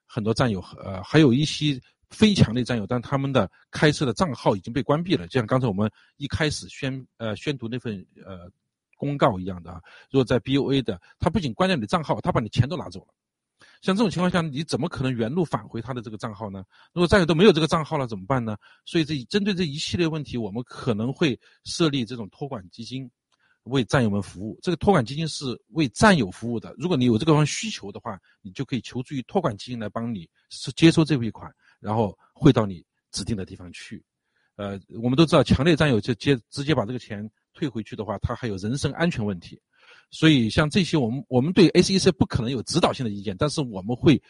[0.07, 1.80] 很多战友，呃，还有一些
[2.11, 5.26] 非强的战友，但他们的开设的账号已经被关闭了。
[5.26, 8.50] 就像刚才我们一开始宣呃宣读那份呃
[8.96, 13.09] 公告一样的啊，如果在 BOA 的，他不仅关掉你的账号，他把你钱都拿走了。
[13.82, 16.64] 像这种情况下，你怎么可能原路返回他的这个账号呢？
[16.92, 18.57] 如果战友都没有这个账号了，怎么办呢？
[18.84, 23.11] 所以这针对这一系列问题，我们可能会设立这种托管基金。
[23.67, 26.75] 为战友们服务，这个托管基金是为战友服务的。
[26.79, 34.03] 如果你有这个方需求的话，你就可以求助于托管基金来帮你是接收这笔款，然后汇到你指定的地方去。
[34.55, 39.61] 呃，我们都知道，强烈战友就接直接把这个钱退回去的话，他还有人身安全问题。
[40.11, 44.21] 所以像这些，我们我们对 SEC 不可能有指导性的意见，但是我们会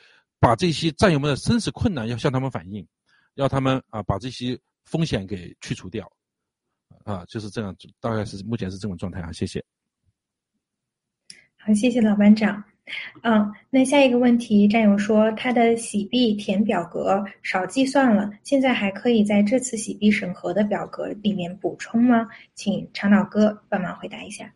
[0.40, 2.86] 把这些战友们的生死困难要向他们反映，
[3.34, 6.10] 要他们啊把这些风险给去除掉。
[7.06, 9.30] 啊，就是这样，大概是目前是这种状态啊。
[9.30, 9.64] 谢谢。
[11.56, 12.64] 好，谢谢老班长。
[13.22, 22.26] 嗯，那下一个问题，战友说他的洗币填表格少计算了，现在还可以在这次洗币审核的表格里面补充吗？
[22.56, 24.52] 请长岛哥帮忙回答一下。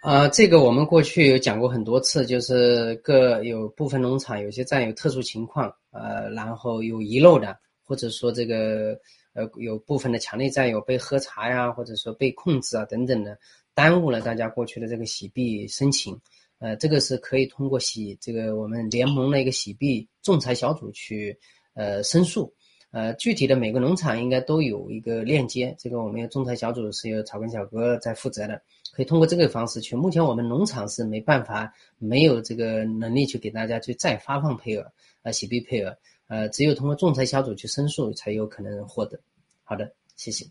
[0.00, 8.98] 啊，这个我们过去有讲过很多次，就是各有部分农场有些占有特殊情况，呃，然后有遗漏的，或者说这个。
[9.32, 13.38] 呃，有部分的强烈战友被喝茶呀，或者说被控制啊等等的，
[13.74, 16.20] 耽误了大家过去的这个洗币申请。
[16.58, 21.38] 呃，这个是可以通过洗这个我们联盟的一个洗币仲裁小组去
[21.74, 22.52] 呃申诉。
[22.90, 28.60] 呃，具体的每个农场应该都有一个链接，这个我们仲裁小组是由草根小哥在负责的，
[28.92, 29.94] 可以通过这个方式去。
[29.94, 35.96] 目前我们农场是没办法，没有这个能力去给大家去再发放配额，呃，洗币配额。
[36.30, 39.18] 呃，只有通过仲裁小组去申诉，才有可能获得。
[39.64, 40.46] 好的，谢谢。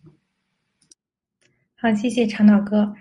[1.75, 2.93] 好，谢谢长岛哥。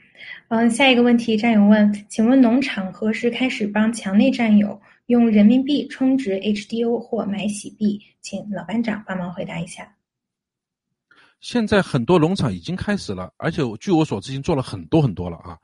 [0.47, 8.01] 嗯，下一个问题，战友问，请问农场何时开始帮墙内战友用人民币充值 HDO 或买洗币？
[8.21, 9.97] 请老班长帮忙回答一下。
[11.41, 15.59] 现在很多农场已经开始了，而且据我所知，已经做了很多很多了啊。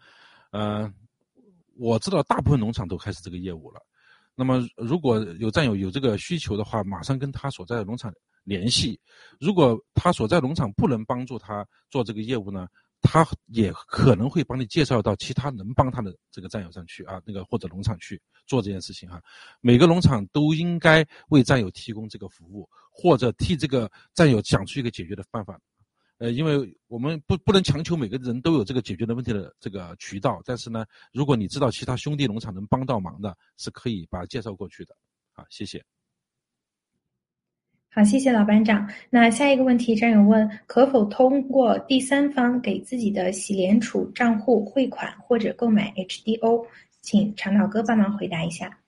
[0.50, 0.92] 嗯，
[1.76, 3.80] 我知道大部分农场都开始这个业务了。
[4.36, 8.12] 那么，如果有战友有这个需求的话，马上跟他所在的农场
[8.42, 8.98] 联系。
[9.38, 12.66] 如果他所在农场不能帮助他做这个业务呢，
[13.00, 19.22] 他也可能会帮你介绍到其他能帮他的这个战友上去啊，那个或者农场去做这件事情哈。
[19.60, 25.60] 每个农场都应该为战友提供这个服务，或者替这个战友想出一个解决的办法。
[26.24, 34.96] 呃，因为我们不不能强求每个人都有这个解决的问题的这个渠道，但是呢，如果你知道其他兄弟农场能帮到忙的，是可以把介绍过去的。
[35.34, 35.84] 好，谢谢。
[37.90, 38.90] 好，谢谢老班长。
[39.10, 46.66] 那下一个问题，战友问：可否通过第三方给自己的洗联储账户汇款或者购买 HDO？
[47.02, 48.78] 请长岛哥帮忙回答一下。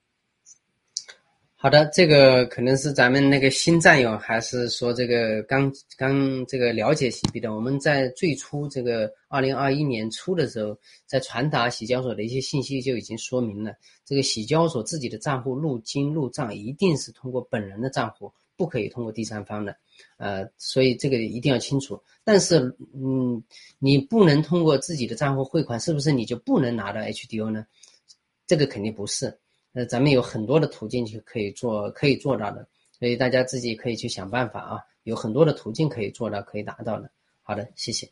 [1.59, 7.51] 好的，这个可能是咱们那个新战友，还是说这个刚刚这个了解洗币的？
[7.51, 10.77] 我们在最初这个二零二一年初的时候，
[11.07, 13.73] 在传达洗交所的一些信息就已经说明了，
[14.05, 19.75] 这个洗交所自己的账户入金入账一定是通过本人的账户，不可以通过第三方的，
[20.17, 21.99] 呃，所以这个一定要清楚。
[22.23, 22.59] 但是，
[22.93, 23.43] 嗯，
[23.79, 27.65] 你不能通过自己的账户汇款，是不是你就不能拿到 HDO 呢？
[28.45, 29.35] 这个肯定不是。
[29.77, 32.67] 呃，咱们有很多的途径去可以做，可以做到的，
[32.97, 37.11] 所以大家自己可以去想办法啊，有很多的途径可以做到，可以达到的。
[37.43, 38.09] 好的，谢谢。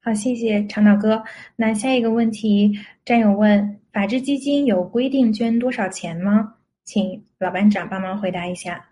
[0.00, 1.22] 好，谢谢长岛哥。
[1.54, 2.72] 那下一个问题，
[3.04, 6.54] 战友问：法治基金有规定捐多少钱吗？
[6.82, 8.90] 请老班长帮忙回答一下。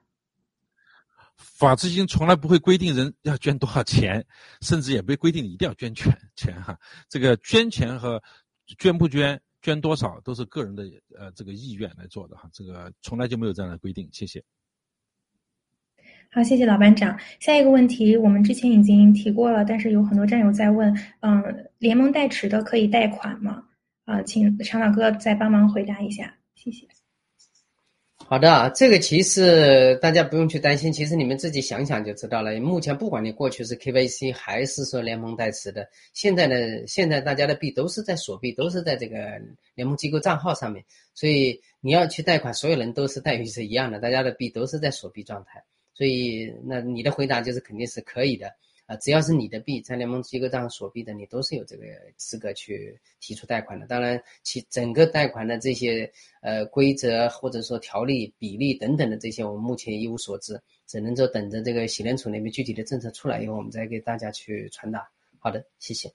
[1.37, 4.25] 法治基金从来不会规定人要捐多少钱，
[4.61, 6.79] 甚至也没规定你一定要捐钱钱哈。
[7.09, 8.23] 这个捐钱和
[8.79, 9.41] 捐不捐。
[9.65, 10.85] 捐多少都是个人的
[11.19, 14.07] 呃这个意愿来做的哈，这个从来就没有这样的规定。
[14.13, 14.45] 谢谢。
[16.31, 17.19] 好，谢谢老班长。
[17.41, 23.65] 下一个问题，我们之前已经提过了，但是有很多战友在问，嗯，联盟代持的可以贷款吗？
[24.05, 26.87] 啊，请常老哥再帮忙回答一下，谢谢。
[28.27, 32.59] 好的，这个其实大家不用去担心，其实你们自己想想就知道了。
[32.59, 36.57] 目前不管你过去是 KYC 还是说联盟代持的，现在呢，
[36.87, 39.17] 现在大家的币都是在锁币，都是在这个
[39.75, 40.83] 联盟机构账号上面，
[41.15, 45.63] 所以你要去贷款，所有人都是待遇是一样的，大家的币都是在锁币状态，
[45.95, 48.51] 所以那你的回答就是肯定是可以的。
[48.87, 51.85] 啊，只要是你的币在联盟机构账锁币的，你都是有这个
[52.17, 53.87] 资格去提出贷款的。
[53.87, 56.11] 当然，其整个贷款的这些
[56.43, 65.09] 呃规则或者说条例、比例等等的这些，我们目前一无所知，只能说等着这个洗联储那边具体的政策出来以后，我们再给大家去传达。
[65.39, 66.13] 好的，谢谢。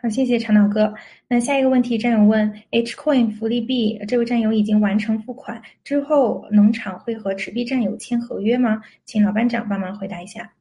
[0.00, 0.94] 好，谢谢长岛哥。
[1.26, 8.80] 那下一个问题，战友问：H Coin 福利币，这位战友已经完成付款之后，农场会和持币战友签合约吗？
[9.04, 10.52] 请老班长帮忙回答一下。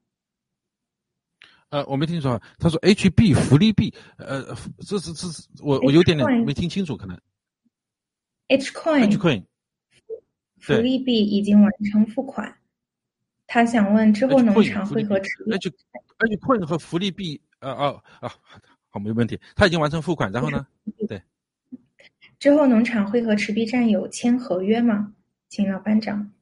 [1.71, 4.43] 呃，我没听说，他说 HB 福利币，呃，
[4.85, 7.17] 这是这是我我有点点没听清楚，可能。
[8.49, 9.43] H coin H coin
[10.59, 12.53] 福利币已经完成付款，
[13.47, 18.29] 他想问之后农场会和持币 H H coin 和福利币，呃哦啊，
[18.89, 20.67] 好没问题，他已经完成付款，然后呢？
[21.07, 21.21] 对。
[22.37, 25.13] 之后农场会和持币战友签合约吗？
[25.47, 26.33] 请老班长。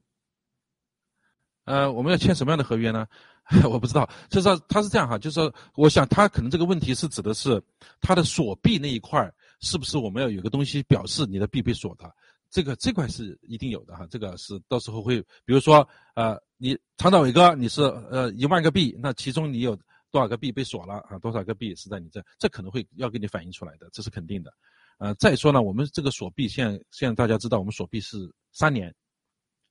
[1.70, 3.06] 呃，我们要签什么样的合约呢？
[3.70, 7.62] 我不知道，就是他是这样哈，就是说，我想他可能这个问题是指的是
[8.02, 12.12] 他的锁币那一块是不是我们要有个东西表示你的币被锁的？
[12.50, 19.78] 这个这块是一定有的哈，这个是到时候会，比如说呃，你长岛伟哥你是呃一万个币，那其中你有
[20.10, 21.20] 多少个币被锁了啊？
[21.20, 22.20] 多少个币是在你这？
[22.40, 24.52] 这可能会要给你反映出来的，这是肯定的。
[24.98, 28.18] 呃，再说呢，我们这个锁币现现在大家知道，我们锁币是
[28.52, 28.92] 三年，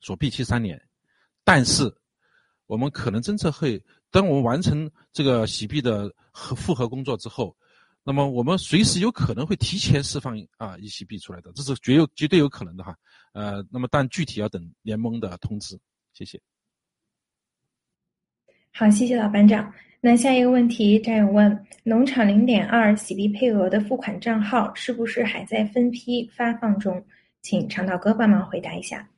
[0.01, 0.80] 锁币期三年，
[1.49, 1.90] 但是。
[2.66, 7.57] 我们可能政策会，当我们完成这个洗币的核复核工作之后，
[8.05, 12.94] 那么我们随时有可能会提前释放啊一洗币出来的，这是绝有绝对有可能的哈。
[13.32, 15.80] 呃，那么但具体要等联盟的通知。
[16.12, 16.38] 谢谢。
[18.70, 19.72] 好，谢谢老班长。
[20.03, 27.03] 那下一个问题，战友问：农场零点二洗币配额的付款账号是不是还在分批发放中？
[27.40, 29.09] 请长岛哥帮忙回答一下。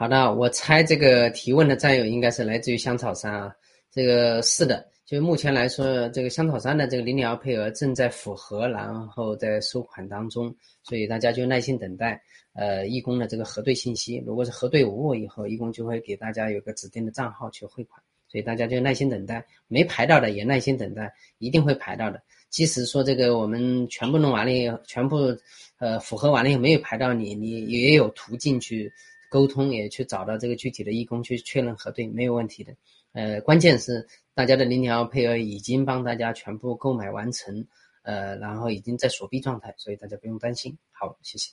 [0.00, 3.54] 好的，我猜这个提问的战友应该是来自于香草山啊。
[3.92, 12.18] 这个是的，就目前来说，这个香草山的这个零点二配额正在符合，然后在收款当中，所以大家就耐心等待。
[12.54, 19.44] 呃，义工的这个核对信息，如果是核对无误以后，义工就会给大家有个指定的账号去汇款，所以大家就耐心等待。
[19.68, 22.22] 没排到的也耐心等待，一定会排到的。
[22.48, 25.36] 即使说这个我们全部弄完了以后，全部
[25.78, 28.90] 呃符合完了以后没有排到你，你也有途径去。
[29.30, 32.74] 沟通也去找到这个具体的义工去确认核对没有问题的，
[33.12, 37.64] 呃，关键是大家的零点二配额已经帮大家全部购买完成，
[38.02, 40.76] 呃，然后已经在锁币状态，所以大家不用担心。
[40.90, 41.52] 好，谢谢。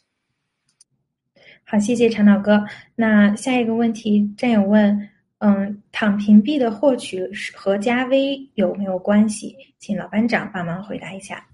[1.64, 2.66] 好，谢谢长岛哥。
[2.96, 9.56] 那下一个问题，战友问，嗯，躺平币的获取和加微有没有关系？
[9.78, 11.48] 请老班长帮忙回答一下。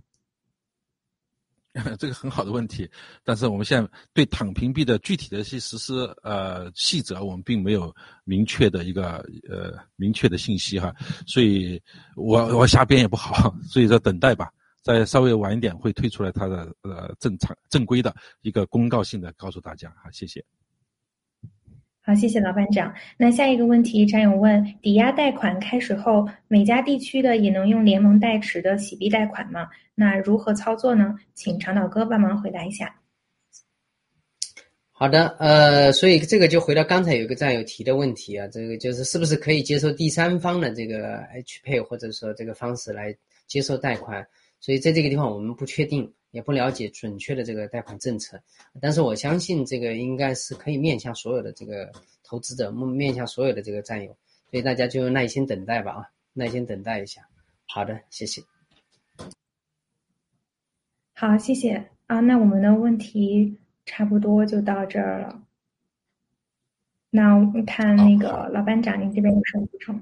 [1.98, 2.88] 这个很好的问题，
[3.24, 7.94] 但是我们现在对躺平币的具体的一些实施呃细则，我们并没有
[8.24, 10.94] 明确的一个呃明确的信息哈，
[11.26, 11.82] 所以
[12.16, 14.52] 我我瞎编也不好，所以说等待吧，
[14.84, 20.46] 再稍微晚一点会推出来它的呃正常正规的一个公告性的告诉大家哈，谢谢。
[22.06, 22.94] 好，谢谢老班长。
[23.16, 29.70] 那下一个问题，战友问：抵押贷款开始后，每家地区的也能用联盟代持的洗币贷款吗？
[29.96, 31.18] 那如何操作呢？
[31.34, 32.94] 请长岛哥帮忙回答一下。
[34.92, 43.16] 好的，呃，所以这个就回到刚才有个战友提的问题啊，这个就是是不是可以接受第三方的这个 H 配或者说这个方式来
[43.48, 44.28] 接受贷款？
[44.60, 48.38] 所以在这个地方我们不确定，也不了解准确的这个贷款政策，
[48.82, 51.90] 但是我相信这个应该是可以面向所有的这个
[52.24, 54.08] 投资者，面向所有的这个战友，
[54.52, 57.22] 所以大家就耐心等待吧啊，耐心等待一下。
[57.66, 58.44] 好的，谢谢。
[61.14, 63.58] 好，谢谢啊，那我们的问题。
[63.86, 65.44] 差不多就到这儿了。
[67.10, 70.02] 那我们看那个老班长，您这边有什么补充？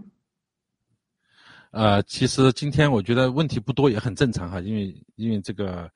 [1.71, 5.91] 呃，其实今天我觉得问题不多，也很正常哈，因为因为这个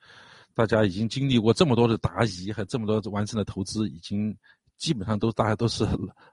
[0.55, 4.35] 大家已经经历过这么多的答疑和这么多完成的投资，已经
[4.77, 5.85] 基本上都大家都是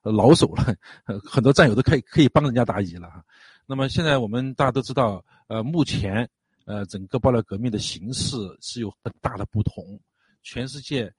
[0.02, 0.74] 老手了，
[1.22, 3.22] 很多战友都可以可以帮人家答疑了哈。
[3.66, 6.26] 那么现在我们大家都知道，呃，目前
[6.64, 10.00] 呃整个爆料革命的形势是有很大的不同，
[10.42, 11.12] 全世界。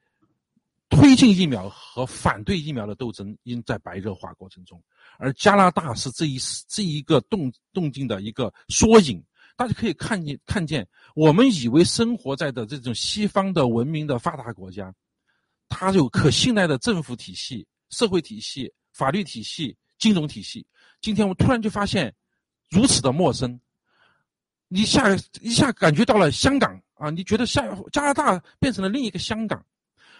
[0.90, 4.80] 推进疫苗和反对疫苗的斗争已经在白热化过程中，
[5.18, 6.38] 而加拿大是这一
[6.68, 9.24] 这一个动动静的一个缩影。
[9.56, 14.94] 大家可以看见，看见我们以为生活在的这种西方的文明的发达国家，
[15.70, 20.66] 它有可信赖的政府体系、社会体系、法律体系、金融体系。
[21.02, 22.14] 今天我突然就发现
[22.70, 23.60] 如此的陌生，
[24.70, 27.10] 一下一下感觉到了香港啊！
[27.10, 29.64] 你觉得下加拿大变成了另一个香港？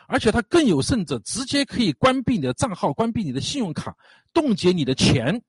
[0.08, 3.96] 而且它更有甚者，直接可以关闭你的账号，关闭你的信用卡，
[4.34, 5.42] 冻结你的钱。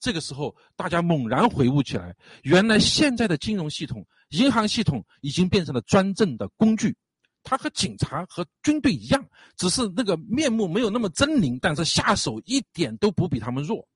[0.00, 6.96] 这个时候，大家猛然回悟起来，原来现在的金融系统、银行系统已经变成了专政的工具。
[7.42, 9.24] 它和警察和军队一样，
[9.56, 13.86] 只是那个面目没有那么狰狞，但是下手一点都不比他们弱。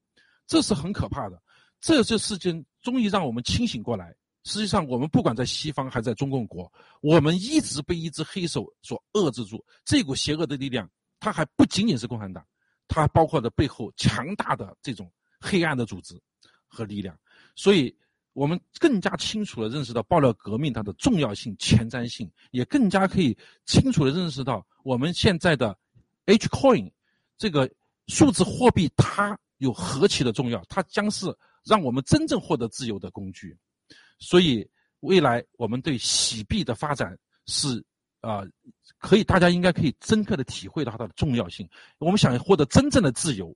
[0.47, 1.43] 这是很可怕的。
[1.81, 4.15] 这这事情终于让我们清醒过来。
[4.45, 9.65] 实际上，我们不管在西方还是在中共国，我们一直被一只黑手所遏制住。
[9.87, 10.87] 这股邪恶的力量，
[11.19, 12.47] 它还不仅仅是共产党，
[12.89, 15.11] 它还包括着背后强大的这种
[15.45, 16.19] 黑暗的组织
[16.67, 17.17] 和力量。
[17.55, 17.95] 所以，
[18.33, 23.37] 我们更加清楚地认识到爆料革命它的重要性、前瞻性，也更加可以
[23.67, 25.77] 清楚地认识到我们现在的
[26.25, 26.91] H coin
[27.37, 27.71] 这个
[28.09, 31.27] 数字货币它有何其的重要，它将是
[31.63, 33.57] 让我们真正获得自由的工具。
[34.19, 34.69] 所以，
[35.01, 37.17] 未来我们对洗币的发展
[37.47, 37.85] 是
[38.21, 38.43] 啊，
[38.99, 41.69] 可以大家应该可以深刻的体会到它的重要性。
[41.99, 43.55] 我们想获得真正的自由，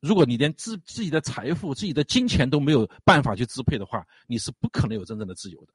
[0.00, 5.72] 如果你连自自己的财富、自己的金钱都没有办法去支配的话，你是不可能有真正的自由的。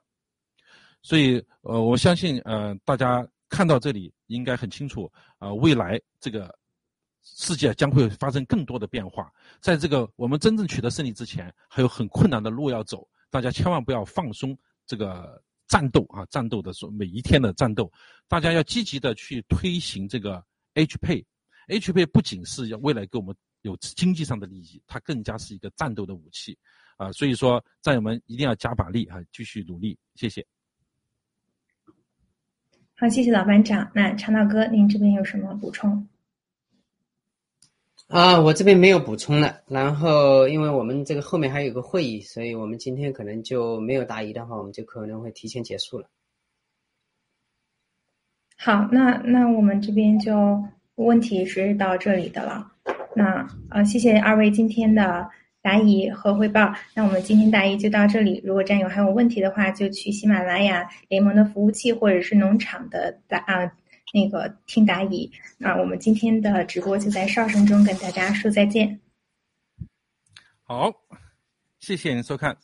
[1.02, 6.54] 所以，呃，我相信，呃，大家看到这里应该很清楚，呃，未来这个
[7.24, 9.32] 世界将会发生更多的变化。
[9.62, 13.08] 在这个我们真正取得胜利之前，还有很困难的路要走。
[13.30, 14.58] 大家千万不要放松
[14.88, 16.26] 这个战斗啊！
[16.32, 17.92] 战斗的说每一天的战斗，
[18.28, 20.44] 大家要积极的去推行这个
[20.74, 21.24] HP。
[21.68, 26.58] HP 不仅是要未来给我们有经济上的利益，它更加是一个战斗的武器
[26.98, 27.12] 啊！
[27.12, 30.46] 所以说，战友们一定要加把力啊，继续努力，谢谢。
[32.96, 33.90] 好，谢谢老班长。
[33.94, 36.08] 那长岛哥，您这边有什么补充？
[38.08, 39.62] 啊，我这边没有补充了。
[39.68, 46.10] 然后，因为我们这个后面还有个会议，所以我们今天可能就没有答疑的话，我们就可能会提前结束了。
[48.58, 50.62] 好，那那我们这边就
[50.96, 52.74] 问题是到这里的了。
[53.16, 55.30] 那呃，谢谢二位今天的
[55.62, 56.74] 答疑和汇报。
[56.94, 58.42] 那我们今天答疑就到这里。
[58.46, 63.72] 如果战友还有问题的话，就去喜马拉雅联盟的服务器或者是农场的答啊。
[64.12, 69.00] 那个听答疑，那我们今天的直播就在哨声中跟大家说再见。
[70.64, 70.92] 好，
[71.80, 72.58] 谢谢您收看。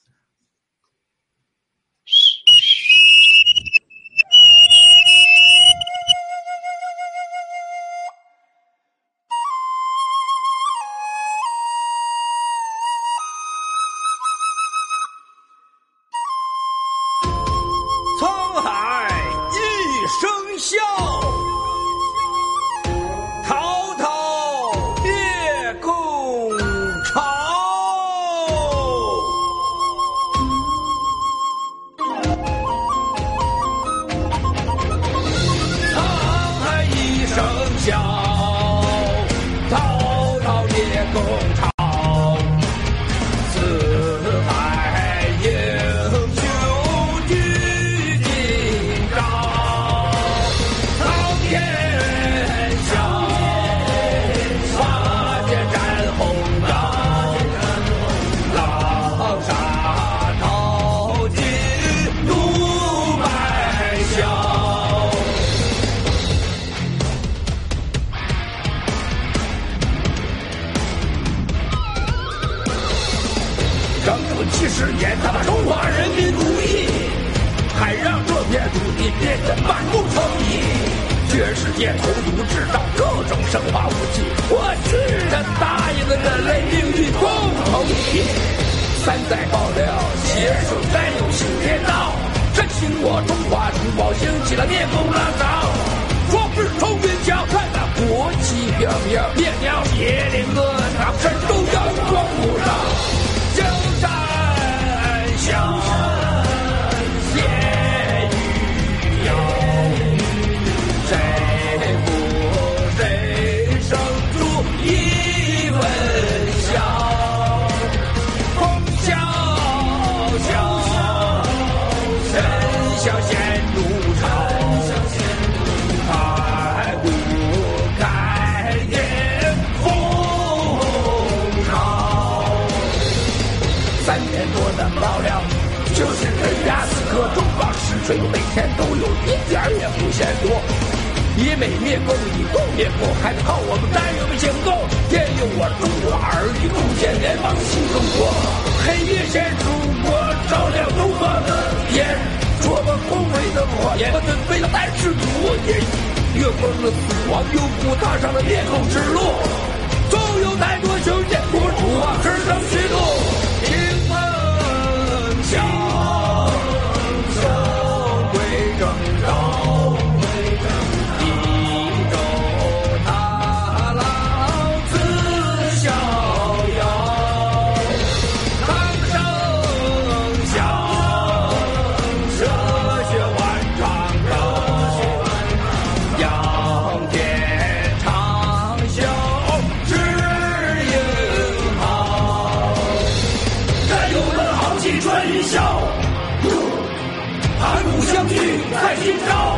[199.06, 199.52] you know.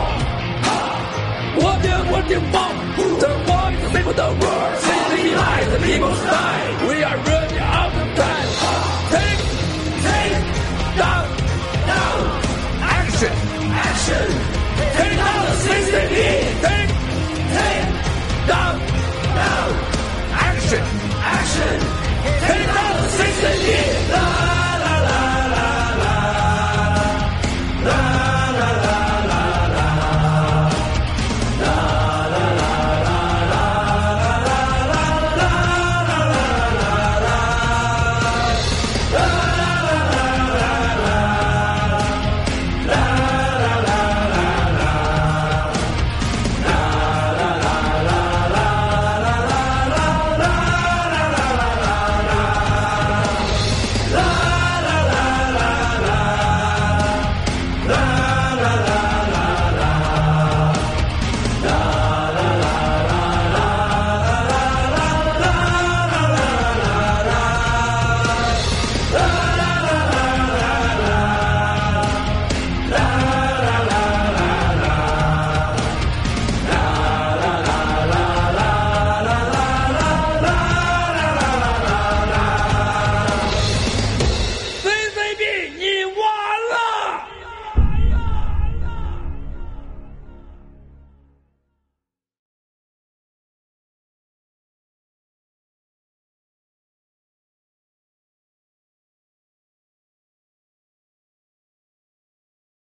[1.62, 1.82] What
[2.12, 2.28] what?
[2.28, 4.74] The war the people the world.
[5.72, 6.88] The people's die.
[6.88, 8.50] We are running out of time.
[9.14, 9.42] Take,
[10.08, 10.44] take,
[11.00, 11.26] down,
[11.92, 12.22] down.
[12.98, 13.34] Action,
[13.72, 14.37] action.